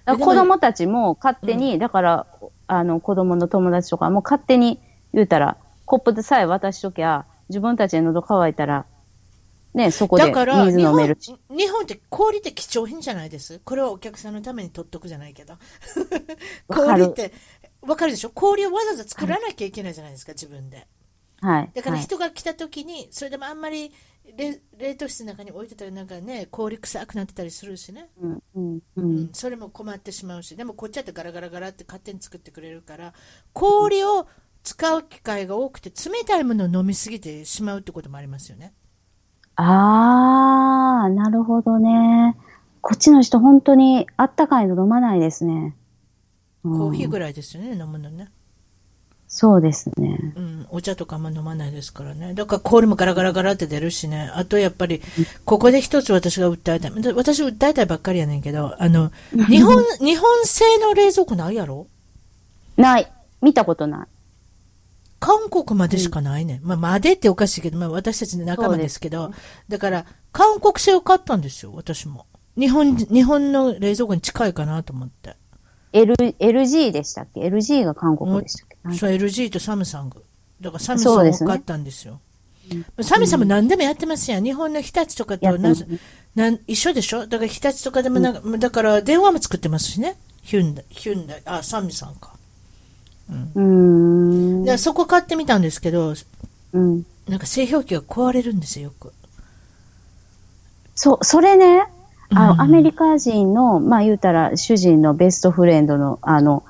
[0.05, 2.27] うん、子供たちも勝手に、うん、だから、
[2.67, 4.79] あの、子供の友達とかも勝手に
[5.13, 8.85] 言うたら、コップでさえ渡しときゃ、自分たちで喉乾いたら、
[9.73, 11.57] ね、そこで水飲める日本。
[11.57, 13.61] 日本って氷って貴重品じゃないです？
[13.63, 15.53] これはお客さんのために取っとくじゃないけど。
[16.67, 17.31] 氷って、
[17.87, 18.29] わかるでしょ？
[18.29, 20.87] 氷をわざわざ作らなきゃいけないじゃないですか、自分で。
[21.41, 21.71] はい。
[21.73, 23.91] だから人が来た時に、それでもあんまり
[24.35, 28.09] 冷冷凍室の中に置いてたらなんかね、氷臭くなってたりするしね。
[28.21, 29.29] うん、うん、うん。
[29.33, 33.13] それも困ってしまうし、でもこっちだってガラガラガラって勝手に作ってくれるから、
[33.53, 34.27] 氷を
[34.63, 38.73] 使う機会が多くて、冷たいものを飲みすぎてしまうってこともありますよね。
[39.55, 42.35] あー、なるほどね。
[42.81, 45.75] こっちの人本当にあったかいの飲まないですね。
[46.67, 48.29] コーヒーぐらいですよね、飲むのね。
[49.29, 50.33] そうですね。
[50.35, 52.33] うん、お茶とかあんま飲まないですからね。
[52.33, 54.31] だから氷もガラガラガラって出るしね。
[54.33, 55.01] あとやっぱり、
[55.43, 57.01] ここで一つ私が訴えたい。
[57.01, 59.11] で私訴えたいばっかりやねんけど、あの、
[59.49, 61.87] 日本、日本製の冷蔵庫ないやろ？
[62.77, 63.11] ない。
[63.41, 64.07] 見たことない。
[65.19, 66.61] 韓国までしかないねん。
[66.63, 69.31] まあ、までっておかしいけど、まあ私たちの仲間ですけど、
[69.67, 72.27] だから、韓国製を買ったんですよ、私も。
[72.57, 75.35] 日本、日本の冷蔵庫に近いかなと思って。
[75.93, 80.23] L、LG でしたっけ ?LG が韓国でしたっけ、はいそう、LG とサムサング。
[80.61, 82.19] だからサムサングを買ったんですよ。
[83.01, 84.43] サムサング何でもやってますやん。
[84.43, 85.73] 日本の日立とかやとな
[86.35, 87.25] なん一緒でしょ？
[87.25, 90.17] だから日立とかでもなんか、だから電話も作ってますしね。
[90.43, 92.31] ヒュンダイ、ヒュンダイ、あ、サムさんか。
[93.29, 94.63] うーん。
[94.63, 96.13] で、そこ買ってみたんですけど、
[96.73, 97.05] うん。
[97.27, 99.13] なんか製氷機が壊れるんですよ、よく。
[100.95, 101.83] そう、それね、
[102.33, 106.63] あの、うんアメリカ人の、まあ言うたら、主人のベストフレンドの、あの、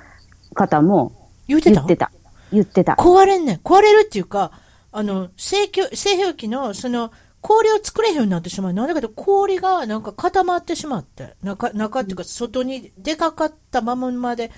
[0.54, 1.82] 方も言ってた？
[1.82, 2.12] 言ってた。
[2.52, 2.94] 言ってた。
[2.94, 3.58] 壊れんねん。
[3.58, 4.52] 壊れるっていうか、
[4.92, 8.74] あの、製氷製氷機の、その、氷を作れへんようになってしまう。
[8.74, 14.52] なんだけど、氷がなんか固まってしまって、中、中っていうか、外に出かかったまままで、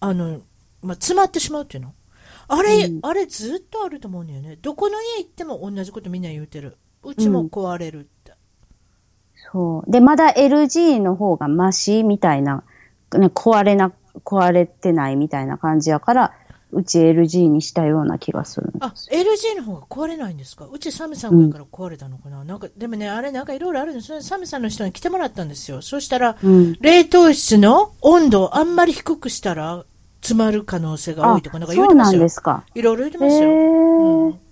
[0.00, 0.40] あの、
[0.82, 1.94] まあ、詰まってしまうっていうの。
[2.48, 4.56] あれ、うんあれずっとあると思うんだよね。
[4.60, 6.76] どこの家行っても同じことみんな言うてる。
[7.02, 8.13] うちも壊れるって。
[9.54, 9.90] そう。
[9.90, 12.64] で、まだ LG の方がマシみたいな、
[13.16, 13.92] ね壊れな、
[14.24, 16.32] 壊れてないみたいな感じやから、
[16.72, 18.72] うち LG にしたような気がする。
[18.80, 20.66] あ、LG の方が壊れないんですか？
[20.66, 24.20] うちサムさんやから壊れたのかな、なんか、でもね、あれなんかいろいろあるんですよ。
[24.20, 25.80] サムさんの人に来てもらったんですよ。
[25.82, 26.76] そしたら、うん。
[26.80, 29.84] 冷凍室の温度をあんまり低くしたら
[30.20, 32.22] 詰まる可能性が多いとか、なんか言そううなんてますよ。
[32.22, 32.64] ですか。
[32.74, 33.48] いろいろ言ってへますよ。
[33.50, 34.43] うん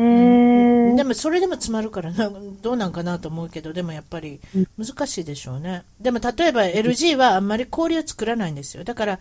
[0.00, 0.90] ー。
[0.90, 0.96] へー。
[0.96, 2.30] でもそれでも詰まるからな
[2.62, 4.40] どうなんかなと思うけどでもやっぱり
[4.78, 9.18] 難しいでしょうねでも例えば LG はあんまり氷を作らないんですよだから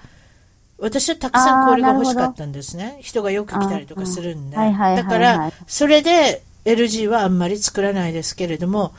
[0.77, 8.93] 私はたくさん氷が欲しかったんですね人がよく来たりとかするんでだからそれで LG はあんまり作らないですけれども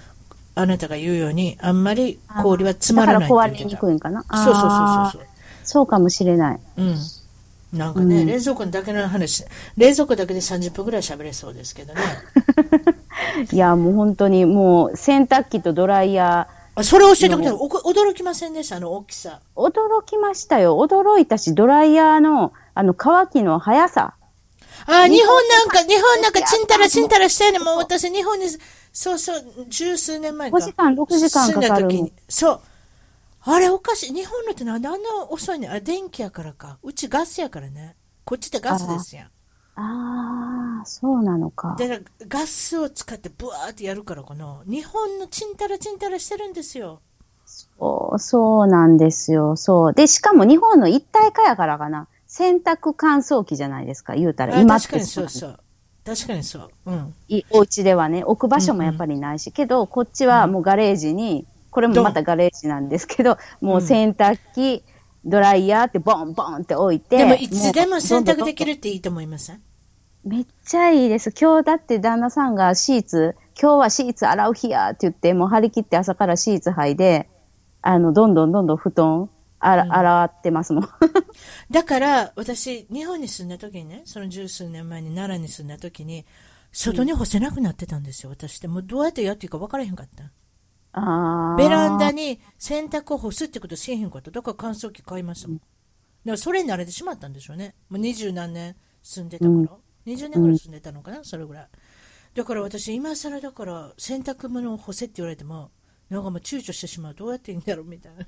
[0.54, 4.22] あなたが言うようにあんまり氷は詰まらないだから壊れにくいんかな。
[4.22, 5.30] そうそうそうあそうそうー
[5.64, 6.60] そうかもしれない。
[6.78, 6.96] うん。
[7.72, 9.44] なんかね、うん冷蔵庫だけの話、
[9.76, 12.00] 冷蔵庫だけで30分ぐらい喋れそうですけどね。
[13.52, 17.52] いや、もう本当にもう洗濯機とドライヤあそれ教えてください。
[17.52, 19.40] おこ驚きませんでした、あの大きさ。
[19.56, 20.76] ー、驚きましたよ。
[20.76, 24.14] 驚いたし、ドライヤーの、あの、乾きの速さ。
[24.86, 27.58] あ、日本なんか、日本なんかちんたらちんたらしたよね。
[27.58, 28.46] もう私、日本に、
[28.92, 30.56] そうそう、十数年前か。
[30.56, 31.88] 5時間、6時間住んだかかる。
[31.88, 32.12] 時に。
[32.28, 32.60] そう。
[33.42, 34.14] あれおかしい。
[34.14, 36.78] 日本のってなんであんな遅いねんあれ電気やからか。
[36.82, 37.96] うちガスやからね。
[38.24, 39.30] こっちってガスですやん。
[39.76, 41.74] ああ、そうなのか。
[41.78, 44.62] で、ガスを使ってブワーってやるからかな。
[44.66, 47.00] 日本のちんたらちんたらしてるんですよ。
[47.46, 49.56] そうそうなんですよ。
[49.56, 49.92] そう。
[49.94, 52.08] で、しかも日本の一体化やからかな。
[52.26, 54.56] 洗濯乾燥機じゃないですか、言うたら。
[54.56, 55.60] あ今っ確かにてそうそう。
[56.04, 56.70] 確かにそう。
[56.86, 57.14] うん。
[57.28, 64.84] いお家ではね、置く場所もやっぱりないし、けど、こっちはもうガレージに、これもまたガレージなんですけど、もう洗濯機、
[65.24, 67.18] ドライヤーってボンボンって置いて。
[67.18, 69.62] でも、いつでも洗濯できるっていいと思いません？
[70.24, 71.32] めっちゃいいです。
[71.38, 77.28] 今日だって旦那さんがシーツ、今日はシーツ洗う日やって言って、もう張り切って朝からシーツ履いで、
[77.82, 80.88] あの、どんどんどんどん布団、あら、洗ってますもん。
[81.70, 86.24] だから、私、日本に住んだ時にね、その十数年前に奈良に住んだ時に、
[86.72, 88.68] 外に干せなくなってたんですよ、私って。
[88.68, 90.24] もうどうやってやっていいか分からへんかった。
[90.92, 94.30] ベランダに洗濯を干すってことしへんかった。
[94.30, 95.56] だから乾燥機買いましたもん。
[95.58, 95.68] だか
[96.24, 97.74] らそれに慣れてしまったんでしょうね。
[97.88, 99.76] もう二十何年住んでたから。
[100.06, 101.68] 二十年ぐらい住んでたのかな、それぐらい。
[102.34, 105.70] だから私、今更だから洗濯物を干せって言われても、
[106.08, 107.14] なんかもう躊躇してしまう。
[107.14, 108.26] どうやっていいんだろうみたいな。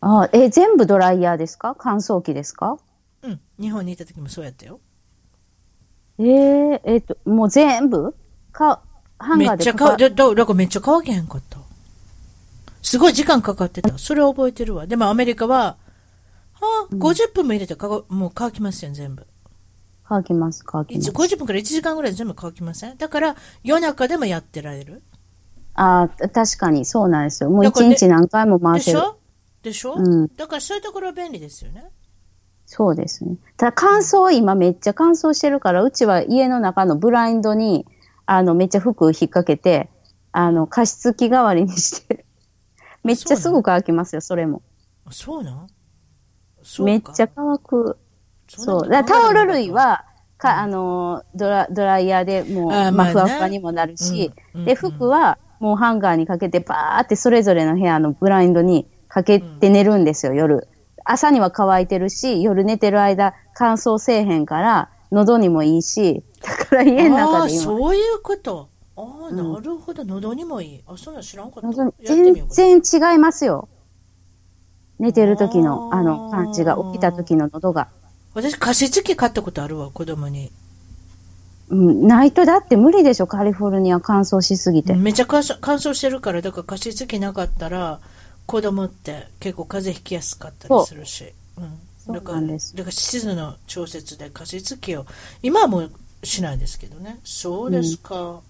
[0.00, 1.74] あーえ、全部ドライヤーですか？
[1.78, 2.78] 乾燥機ですか？
[3.22, 3.40] うん。
[3.60, 4.80] 日本にいた時もそうやったよ。
[6.18, 8.14] えー、えっ、と、もう全部？
[8.52, 8.82] か、
[9.20, 11.58] ハンめっちゃか、ガーでかかだだだからめっちゃ乾けへんかった。
[12.82, 13.96] すごい時間かかってた。
[13.98, 14.86] それは覚えてるわ。
[14.86, 15.76] でもアメリカは、
[16.54, 19.26] はあ、50分も入れてかがもう乾きますよ、全部。
[20.04, 21.10] 乾きます、乾きま一す。
[21.12, 22.96] 50分から1時間ぐらいで全部乾きません？
[22.96, 25.02] だから夜中でもやってられる？
[25.74, 27.50] ああ、確かにそうなんですよ。
[27.50, 28.98] もう一だからね日何回も回せる。
[28.98, 29.18] でしょ？
[29.62, 31.84] でしょ、うんだからそういうところは便利ですよね。
[32.66, 33.36] そうですね。
[33.56, 37.86] ただ乾燥、今めっちゃ乾燥してるから、うちは家の中のブラインドに、
[38.32, 39.88] あの、めっちゃ服引っ掛けて、
[40.30, 42.24] あの、加湿器代わりにして、
[43.02, 44.62] めっちゃすぐ乾きますよ、それも。
[45.04, 45.66] あそうなん？
[46.84, 47.96] めっちゃ乾く。
[48.46, 48.88] そう。
[48.88, 50.04] だタオル類、は、
[50.38, 60.68] か、あの、ドラ、ドライヤーでもう、まあ、あーまあねふわふわにもなるし、で、うんうん服は、もうハンガーにかけて、バーってそれぞれの部屋のブラインドにかけて寝るんですよ、夜。
[61.04, 66.22] 朝には乾いてるし、夜寝てる間乾燥せえへんから、喉にもいいし、だ
[66.70, 68.68] から家のああ、中で今、そういうこと。
[68.96, 70.04] ああ、うんなるほど。
[70.04, 70.80] 喉にもいい。
[70.86, 71.92] あ、そんなん知らんかった。
[72.04, 73.68] 全然違いますよ。
[74.98, 77.88] 寝てる時の、あの、感じが、起きた時の喉が。
[78.34, 80.52] 私、加湿器買ったことあるわ、子供に。
[81.70, 84.94] うん、ないとだって無理でしょ、カリフォルニア乾燥しすぎて。
[84.94, 88.00] めっちゃ乾燥乾燥してるから、だから加湿器なかったら、
[88.46, 91.32] 子供って結構風邪ひきやすかったりするし。
[91.56, 91.78] うん。
[92.04, 95.06] そうだから、なんですだから湿度の調節で加湿器を、
[95.42, 95.90] 今はもう
[96.22, 97.18] しないですけどね。
[97.24, 98.40] そうですか。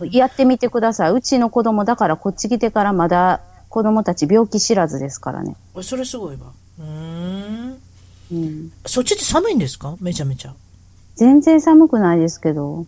[0.00, 0.10] うん。
[0.10, 1.12] やってみてください。
[1.12, 5.56] うちの子供だからこっち来てからまだ子供たち病気知らずですからね。
[5.74, 6.52] あそれすごいわ。
[6.78, 7.78] うーん。
[8.30, 9.96] うん、そっちって寒いんですか？
[10.00, 10.54] めちゃめちゃ。
[11.16, 12.84] 全然寒くないですけど。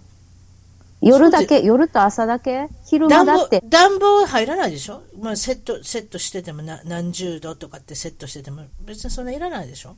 [1.00, 2.68] 夜だけ、夜と朝だけ？
[2.84, 5.00] 昼間だって、暖房入らないでしょ？
[5.18, 9.96] まあセット、セットしててもな何十度とかってセットしてても別にそんないらないでしょ？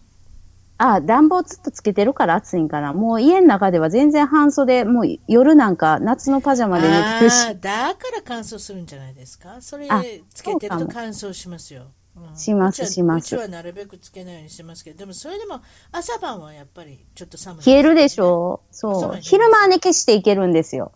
[0.84, 2.92] あ、暖房ずっとつけてるから暑いんかな。
[2.92, 9.58] もう家の中では全然半袖、もう夜なんか夏のパジャマで寝てるしだから乾燥するんじゃないですか？
[9.60, 10.02] それあ
[10.34, 11.82] つけてると乾燥しますよ。
[12.16, 15.62] うんしますしますうちはなるべくつけないようにしてますけど、でもそれでも
[15.92, 19.14] 朝晩はやっぱりちょっと寒い、冷えるでしょそうそう。
[19.14, 20.92] ね昼間はね、消していけるんですよ。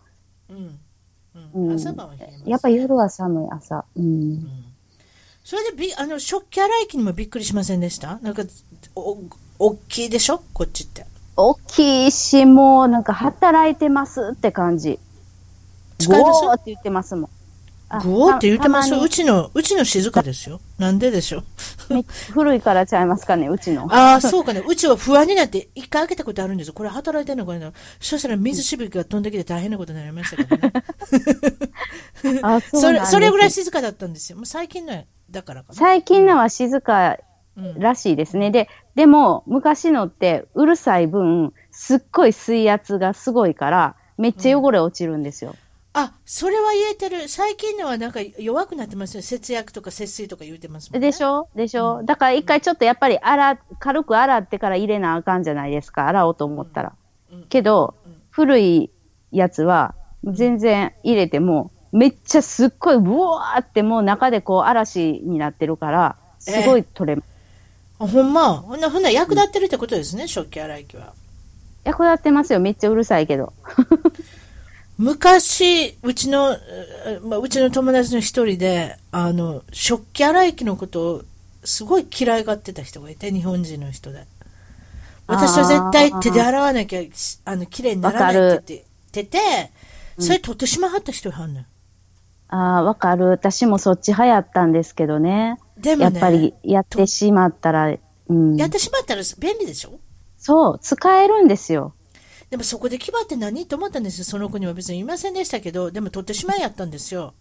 [0.50, 0.56] うん。
[0.56, 0.80] う。
[1.54, 2.50] うんん朝晩は冷えます。
[2.50, 3.84] やっぱ夜は寒い朝。
[3.96, 4.46] うん。
[5.42, 8.18] それでび、あの、食器洗い機にもびっくりしませんでした？
[8.20, 8.42] なんか、
[8.96, 9.16] お、
[9.58, 10.42] 大きいでしょ？
[10.52, 11.06] こっちって。
[11.36, 14.98] 大きいし、もうなんか働いてますって感じ。
[15.98, 16.42] 使います？
[16.42, 17.30] ゴーって言ってますもん。
[17.88, 18.94] あゴーって言ってます？
[18.94, 20.60] うちの、うちの静かですよ。
[20.78, 21.44] なんででしょ
[21.90, 21.94] う？
[21.94, 23.86] め古いからちゃいますかね、うちの。
[23.94, 24.62] ああ、そうかね。
[24.66, 26.72] うちは不安になって一回開けたことあるんですよ。
[26.74, 30.72] これ働いてんのかなそしたら水しぶきが飛んできて大変なことになりましたけどね。
[32.42, 34.36] あ、そうそれ、それぐらい静かだったんですよ。
[34.36, 35.74] もう最近のだからかな。
[35.74, 37.16] 最近のは静かうん
[37.78, 38.50] らしいですね。
[38.50, 45.54] で、でも、昔のってうるさい分、すっごい水圧がすごいから、めっちゃ汚れ落ちるんですよ。
[45.92, 47.28] あ、それは言えてる。
[47.28, 49.22] 最近のはなんか弱くなってますよ。
[49.22, 51.06] 節約とか節水とか言うてますもんね。
[51.06, 51.48] でしょ？
[51.54, 56.06] でしょ、だから一回ちょっとやっぱり洗、軽く洗ってから入れなあかんじゃないですか。
[56.06, 56.92] 洗おうと思ったら。
[57.32, 57.94] うんけど、
[58.30, 58.90] 古い
[59.32, 59.94] やつは、
[60.24, 67.22] 全然入れても、めっちゃすっごい、ブワーってもう中でこう嵐になってるから、すごい取れ、
[67.98, 68.54] あほんま？
[68.54, 70.28] ほんな、ほんな役立ってるってことですね。
[70.28, 71.14] 食器洗い機は。
[71.84, 72.60] 役立ってますよ。
[72.60, 73.52] めっちゃうるさいけど。
[74.98, 76.58] 昔、うちの、う
[77.24, 81.22] まあ、うちの友達の一人で、あの、食器洗い機のことを
[81.64, 84.24] すごい嫌いがってた人がいて、日本人の人で。
[85.26, 87.02] 私は絶対手で洗わなきゃ、
[87.44, 88.82] あの、綺麗にならないって言っ
[89.12, 89.70] てて、
[90.18, 91.66] それ取ってしまはった人がはんねん。
[92.48, 93.26] ああ、わかる。
[93.26, 95.58] 私もそっち流行ったんですけどね。
[95.78, 97.94] でもね、やっぱりやってしまったら、
[98.28, 98.56] うん。
[98.56, 99.98] やってしまったら便利でしょ？
[100.38, 101.94] そう、使えるんですよ。
[102.50, 103.66] でもそこで決まって何？
[103.66, 104.24] と思ったんですよ。
[104.24, 107.34] その子には別にいませんでしたけど、でも取ってしまいやったんですよ。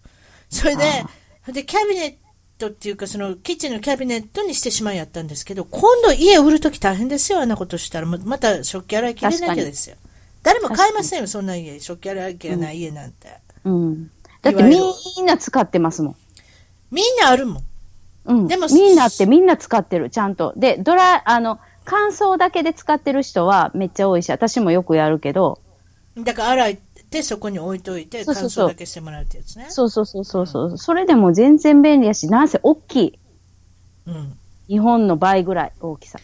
[0.50, 0.84] それで、
[1.54, 2.16] で、キャビネッ
[2.58, 7.40] トっていうか、そのキッチンのキャビネットにしてしまいやったんですけど、今度家を売るとき大変ですよ。
[7.40, 9.96] あんなことしたら、ままた食器洗い機入れなきゃですよ。
[10.42, 11.80] 誰も買いませんよ、そんな家。
[11.80, 13.30] 食器洗い機がない家なんて。
[13.64, 14.12] うん。
[14.42, 16.16] だってみんな使ってますもん。
[16.92, 17.64] みんなあるもん。
[18.26, 18.48] うん。
[18.48, 20.54] でもみんなってみんな使ってる、ちゃんと。
[20.58, 25.62] で、ドラ、あの、乾燥だけで使ってる人はめっちゃ多いし、私もよくやるけど、
[26.18, 26.76] だから洗っ
[27.12, 29.68] てそこに置いといて、乾燥だけしてもらうってやつね。
[29.70, 33.20] そうそうそうそうそう、それでも全然便利やし、なんせ大きい。
[34.08, 34.38] うん。
[34.68, 36.20] 日本の倍ぐらい大きさ。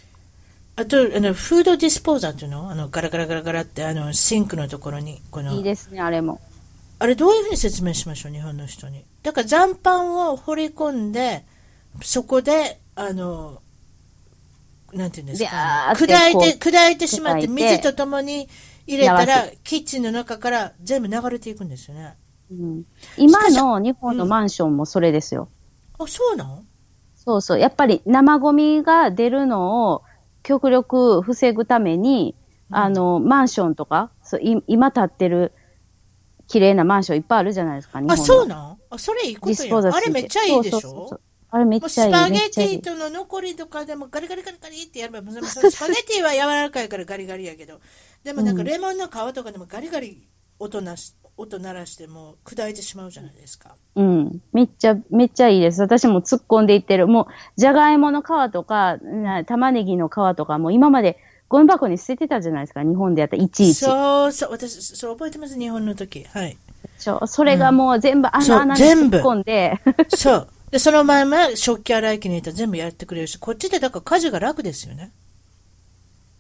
[0.78, 2.72] あと、あの、フードディスポーザーっていうの？
[2.72, 6.40] あの、ガラガラガラガラって、あの、シンクのところに、この、いいですね、あれも。
[6.98, 9.04] あれどういうふうに説明しましょう、日本の人に。
[9.22, 11.44] だから残飯を掘り込んで、
[12.02, 13.62] そこで、あの、
[14.94, 18.48] なんていうんですか、砕いて、こ砕いてしまって、水とともに
[18.88, 22.16] 入れた流ら、キッチンの中から全部流れていくんですよね。
[22.52, 22.84] うん、
[23.18, 25.48] 今の日本のマンションもそれですよ。
[25.98, 26.66] あ、そうなの
[27.16, 27.60] そうそう。
[27.60, 30.04] やっぱり生ゴミが出るのを
[30.44, 32.36] 極力防ぐために、
[32.70, 35.54] あの、マンションとか、そうい今建ってる
[36.48, 38.24] 綺麗なマンションいっぱいあるじゃないですか、日本あ、の。
[38.26, 40.80] そうなのあ、それいいことやあれめっちゃいいでしょ？
[40.80, 41.22] そうそうそうそう
[41.52, 42.12] あれめっちゃいい。
[42.12, 47.80] スパゲティとの残りとかでもガリガリガリガリってやれば、 スパゲティは柔らかいからガリガリやけど、
[48.24, 50.26] でもなんかレモンの皮とかでもガリガリ
[50.60, 53.76] 音なし、音鳴らしても砕いてしまうじゃないですか。
[53.96, 54.42] うん。
[54.54, 55.82] めっちゃ、めっちゃいいです。
[55.82, 57.08] 私も突っ込んでいってる。
[57.08, 57.26] もう、
[57.58, 61.18] じゃがいもの皮とか、な玉ねぎの皮とか、もう今まで
[61.50, 63.86] ゴミ箱に捨ててたじゃないですか、日本でやったらいちいち。
[63.86, 66.24] そうそう、私、それ覚えてます、日本の時。
[66.24, 66.58] はい。
[66.98, 69.80] そうそれがもう全部あそうの穴に突っ込んで、
[70.10, 70.48] そう。
[70.72, 75.12] で、そのまま食器洗い機に入れたら全部やってくれるし、こっちでだから家事が楽ですよね。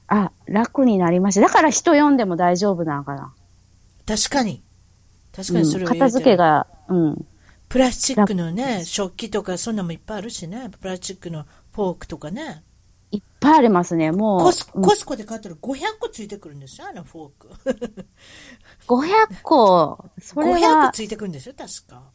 [0.07, 1.41] あ、楽になりました。
[1.41, 3.33] だから人呼んでも大丈夫なのかな。
[4.05, 4.63] 確かに。
[5.35, 7.25] 確かにそれをうん片付けが、うん。
[7.69, 10.69] プラスチックのね、食器とかそんなのもいっぱいあるしね。
[10.81, 12.63] プラスチックのフォークとかね。
[13.11, 14.11] いっぱいありますね。
[14.11, 17.49] もう、コスうんコスコで買ったら500個ついてくるんですよ、あのフォーク。
[18.87, 20.05] 500個。
[20.19, 22.10] それ500は個、ついてくるんですよ、確か。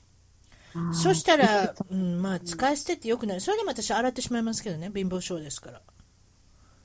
[0.93, 3.41] そしたら、うん、まあ、使い捨てってよくない。
[3.41, 5.81] それでも私洗ってしまいますけどね、貧乏症ですから。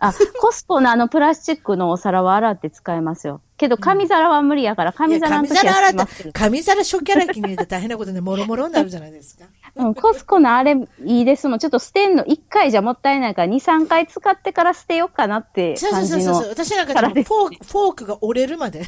[0.03, 3.41] あ、コスコのあのプラスチックのお皿は洗って使えますよ。
[3.55, 9.45] けど、紙皿は無理やから、紙皿の時は紙皿洗っしますけどた紙皿食器洗い機に入れて大変なことでもろもろになるじゃないですか。
[9.75, 10.75] うん、コスコのあれ
[11.05, 11.59] いいですもん。
[11.59, 16.49] ちょっと捨てんの1回じゃもったいないから、2、3回使ってから捨てようかなってそうそ感じのうそうそう。。
[16.49, 18.87] 私なんかフォーク、フォークが折れるまで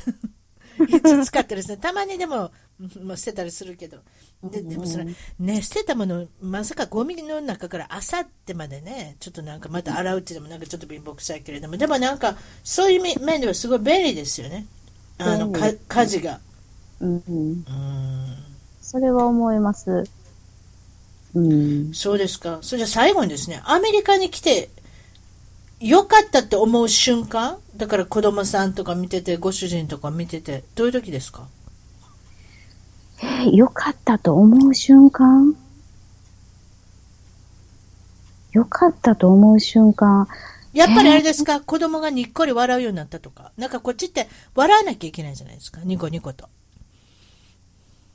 [1.26, 1.78] 使ってるですね。
[1.78, 4.00] たまにでも、うんまあ、捨てたりするけど。
[4.44, 5.08] ででもそれ、
[5.40, 14.66] ね、捨てたもの、まさかゴミの中からあさってまでね、ちょっとなんかまた洗うっていうのもなんかちょっと貧乏くさいけれども、でもなんか、そういう面面ではすごい便利ですよね。
[15.18, 16.40] あの、か家事が。
[17.00, 17.66] うんうん、うん。
[18.82, 20.04] それは思います。
[21.34, 21.94] うん。
[21.94, 22.60] そうですか。
[22.62, 24.70] それじゃあ最後にですね、アメリカに来て、
[25.86, 27.58] 良かったって思う瞬間？
[27.76, 31.50] だから子供さんとか見てて、ご主人とか見てて、どういう時ですか？
[33.22, 35.58] えーよかったと思う瞬間？
[38.54, 40.30] よかったと思う瞬間？
[40.72, 43.52] やっぱりあれですか、子供がにっこり笑うようになったとか？
[43.58, 45.82] なんかこっちって笑わなきゃいけないじゃないですか？
[45.84, 46.48] ニコニコと。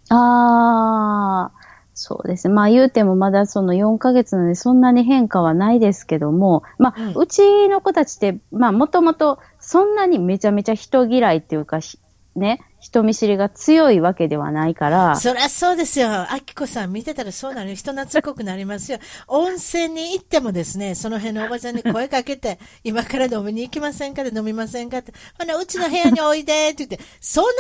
[0.09, 1.68] ああ、
[1.99, 2.55] そうですね。
[2.55, 11.99] まあ言うてもまだその4ヶ月なのでそんなに変化はないですけども、まあ、うちの子たちって、まあもともとそんなにめちゃめちゃ人嫌いっていうか、ひ
[12.39, 16.09] ね、人見知りが強いわけではないから、そりゃそうですよ。
[16.09, 17.75] あきこさん見てたらそうなのよ。
[17.75, 18.99] 人懐っこくなりますよ。
[19.27, 25.13] 温泉に行ってもですね、その辺のおばちゃんに声かけて、 今から飲みに行きませんかで飲みませんかって。
[25.39, 27.51] ほな、うちの部屋においでって言って、そんな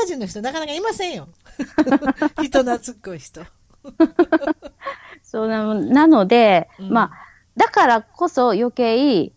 [0.00, 1.28] 大阪人の人なかなかいませんよ。
[2.42, 3.42] 人懐っこい人。
[5.22, 7.10] そうななので、うんまあ、
[7.56, 9.32] だからこそ余計、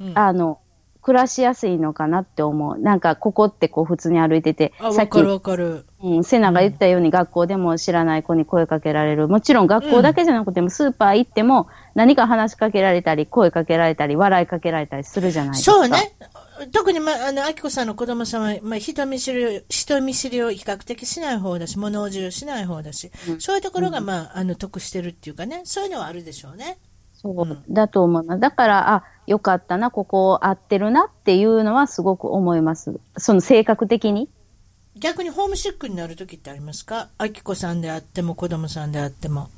[0.00, 0.60] うんあの、
[1.02, 2.78] 暮らしやすいのかなって思う。
[2.78, 5.86] なんか、ここってこう普通に歩いててあ、、さっきわかるわかる。
[6.02, 9.28] うん、セナが言ったように学校でも知らない子に声かけられる。
[9.28, 15.72] もちろん学校だけじゃなくても、スーパー行っても何か話しかけられたり、声かけられたり、笑いかけられたりするじゃないですか。
[15.72, 16.12] そうね。
[16.66, 26.78] 特に、ま、あの、あきこさんの子供さんは、まあ、人見知りを、人見知りを比較的しない方だし、物おじをしない方だし、そういうところが、まあ、あの、得してるっていうかね、そういうのはあるでしょうね。
[27.14, 28.40] そう、だと思います。
[28.40, 32.98] だから、あ、よかったな、ここ合ってるなっていうのはすごく思います。
[33.16, 34.28] その性格的に？
[34.96, 37.08] 逆にホームシックになる時ってありますか？
[37.16, 39.48] あきこさんであっても、子供さんであっても。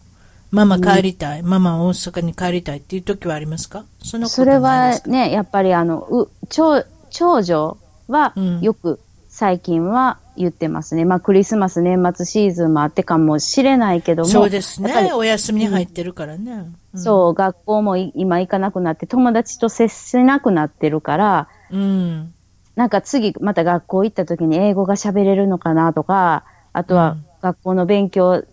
[0.51, 3.87] ママ帰りたい、ママ大阪に帰りたいっていう時はありますか？
[4.05, 5.11] そのことそれないですか？
[5.11, 7.77] はね、やっぱりあの、う、長、長女
[8.09, 8.99] はうんよく
[9.29, 11.07] 最近は言ってますね。
[11.07, 14.29] まあクリスマス年末シーズンもあってかもしれないけども。
[14.29, 15.13] そうですやっぱりね。
[15.15, 16.53] お休みに入ってるからね。
[16.53, 22.35] うんそう、学校もい今行かなくなって、友達と接せなくなってるから、うん。
[22.77, 26.45] なんか次また学校行った時に英語が喋れるのかなとか、
[26.75, 28.45] あとはうん学校の勉強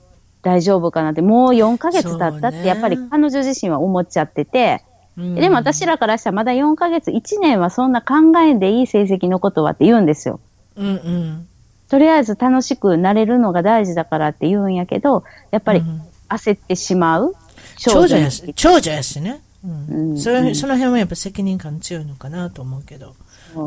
[0.42, 4.89] 大丈夫かなって、もう4ヶ月経ったってやっぱり彼女自身は思っちゃってて、うん
[5.36, 10.40] でも私らからしたらまだ4ヶ月、1年はそんな考えんでいい成績のことはって言うんですよ。
[10.76, 11.48] うんうん。
[11.90, 17.36] とりあえず楽しくなれるのが大事だからって言うんやけど、やっぱりうん焦ってしまう。
[17.78, 19.42] 長女やにし、長女やしね。
[19.64, 23.16] うんうんそれその辺はやっぱ責任感強いのかなと思うけど。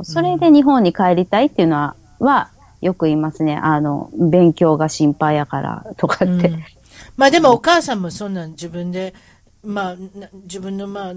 [0.05, 2.49] それで日本に帰りたいっていうのは、は
[2.81, 3.57] よく言いますね。
[3.57, 6.49] あの、勉強が心配やからとかって。
[6.49, 6.65] うん
[7.17, 9.15] まあでもお母さんもそんなん自分で、
[9.63, 11.15] まあ、な自分のまあ、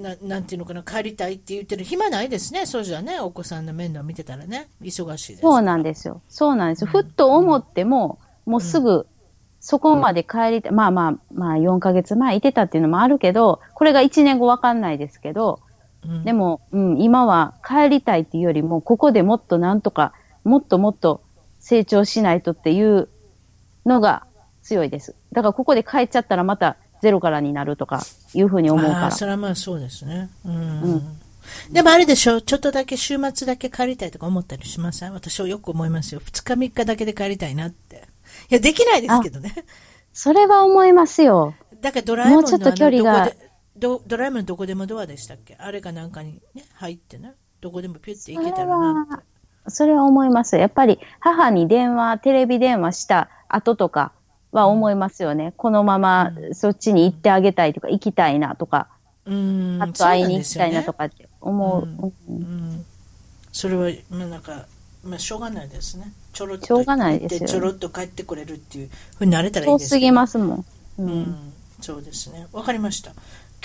[0.00, 2.66] ななんていうのかな、帰りたいって言ってる暇ないですね。
[2.66, 5.42] そうじゃね、お子さんの面倒見てたらね、忙しいです。
[5.42, 6.20] そうなんですよ。
[6.28, 6.86] そうなんですよ。
[6.88, 9.06] ふっと思っても、もうすぐ、
[9.60, 10.72] そこまで帰りたい。
[10.72, 15.60] まあまあ、まあ4ヶ月前いてたっていうのもあるけど、これが1年後わかんないですけど、
[16.04, 20.12] うんでも、うん、今は帰りたいっていうよりも、ここでもっとなんとか、
[20.44, 21.20] もっともっと
[21.58, 23.08] 成長しないとっていう
[23.84, 24.24] のが
[24.62, 25.14] 強いです。
[25.32, 28.02] だからここで帰っちゃったらまたゼロからになるとか
[28.34, 29.10] いうふうに思うからああ、。
[29.10, 30.30] それはまあそうですね。
[30.44, 30.82] うん。
[30.82, 31.20] うん
[31.70, 35.12] でもあれでしょ、ちょっとだけ週末だけ帰りたいとか思ったりしません？
[35.12, 36.20] 私はよく思いますよ。
[36.20, 38.08] 2日3日だけで帰りたいなって。
[38.50, 39.54] いや、できないですけどね。
[40.12, 41.54] それは思いますよ。
[41.80, 43.30] だからドラえもんのもうちょっと距離が
[43.76, 45.54] どドラえもんのどこでもドアでしたっけ？
[45.60, 47.34] あれかなんかにね、入ってね。
[47.60, 49.24] どこでもピュッて行けたらなって。
[49.68, 50.56] それは思います。
[50.56, 54.10] やっぱり母に電話、テレビ電話した後とか
[54.60, 55.52] は思いますよね。
[55.56, 58.88] このままそっちに行ってあげたいとか、行きたいなとか、
[59.24, 60.98] うんあと会いに行きたいなとか。
[60.98, 61.82] かって思う。
[61.82, 62.84] ううんうん
[63.56, 64.66] それは、まあ、なんか、
[65.02, 66.12] まあ、しょうがないですね。
[66.34, 70.64] ちょろっとしょうがないですよ行ってちょろっと帰ってこれるっていうふうになれたらいい遠すぎですけどますもん。
[70.98, 71.02] う。
[71.02, 72.46] うんん、そうですね。
[72.52, 73.12] わかりました。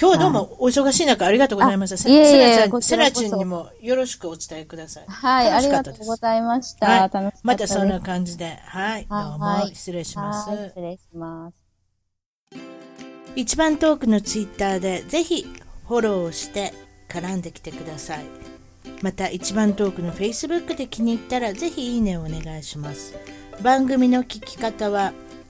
[0.01, 1.97] 今日はどうもお忙しい中ありがとうございました。
[1.97, 5.05] せあいえいえセラちゃん、にもよろしくお伝えください。
[5.07, 6.87] はい、ありがとうございました。
[6.87, 7.39] はい楽しかった。
[7.43, 10.49] またそんな感じで、はい、どうもはい失礼します。
[10.49, 11.55] はい失礼します。
[13.35, 15.45] 一番トークのツイッターでぜひ
[15.87, 16.73] フォローをして
[17.07, 18.25] 絡んできてください。
[19.03, 23.13] また一番トークの Facebook で気に入ったらぜひいいねをお願いします。
[23.61, 25.13] 番組の聞き方は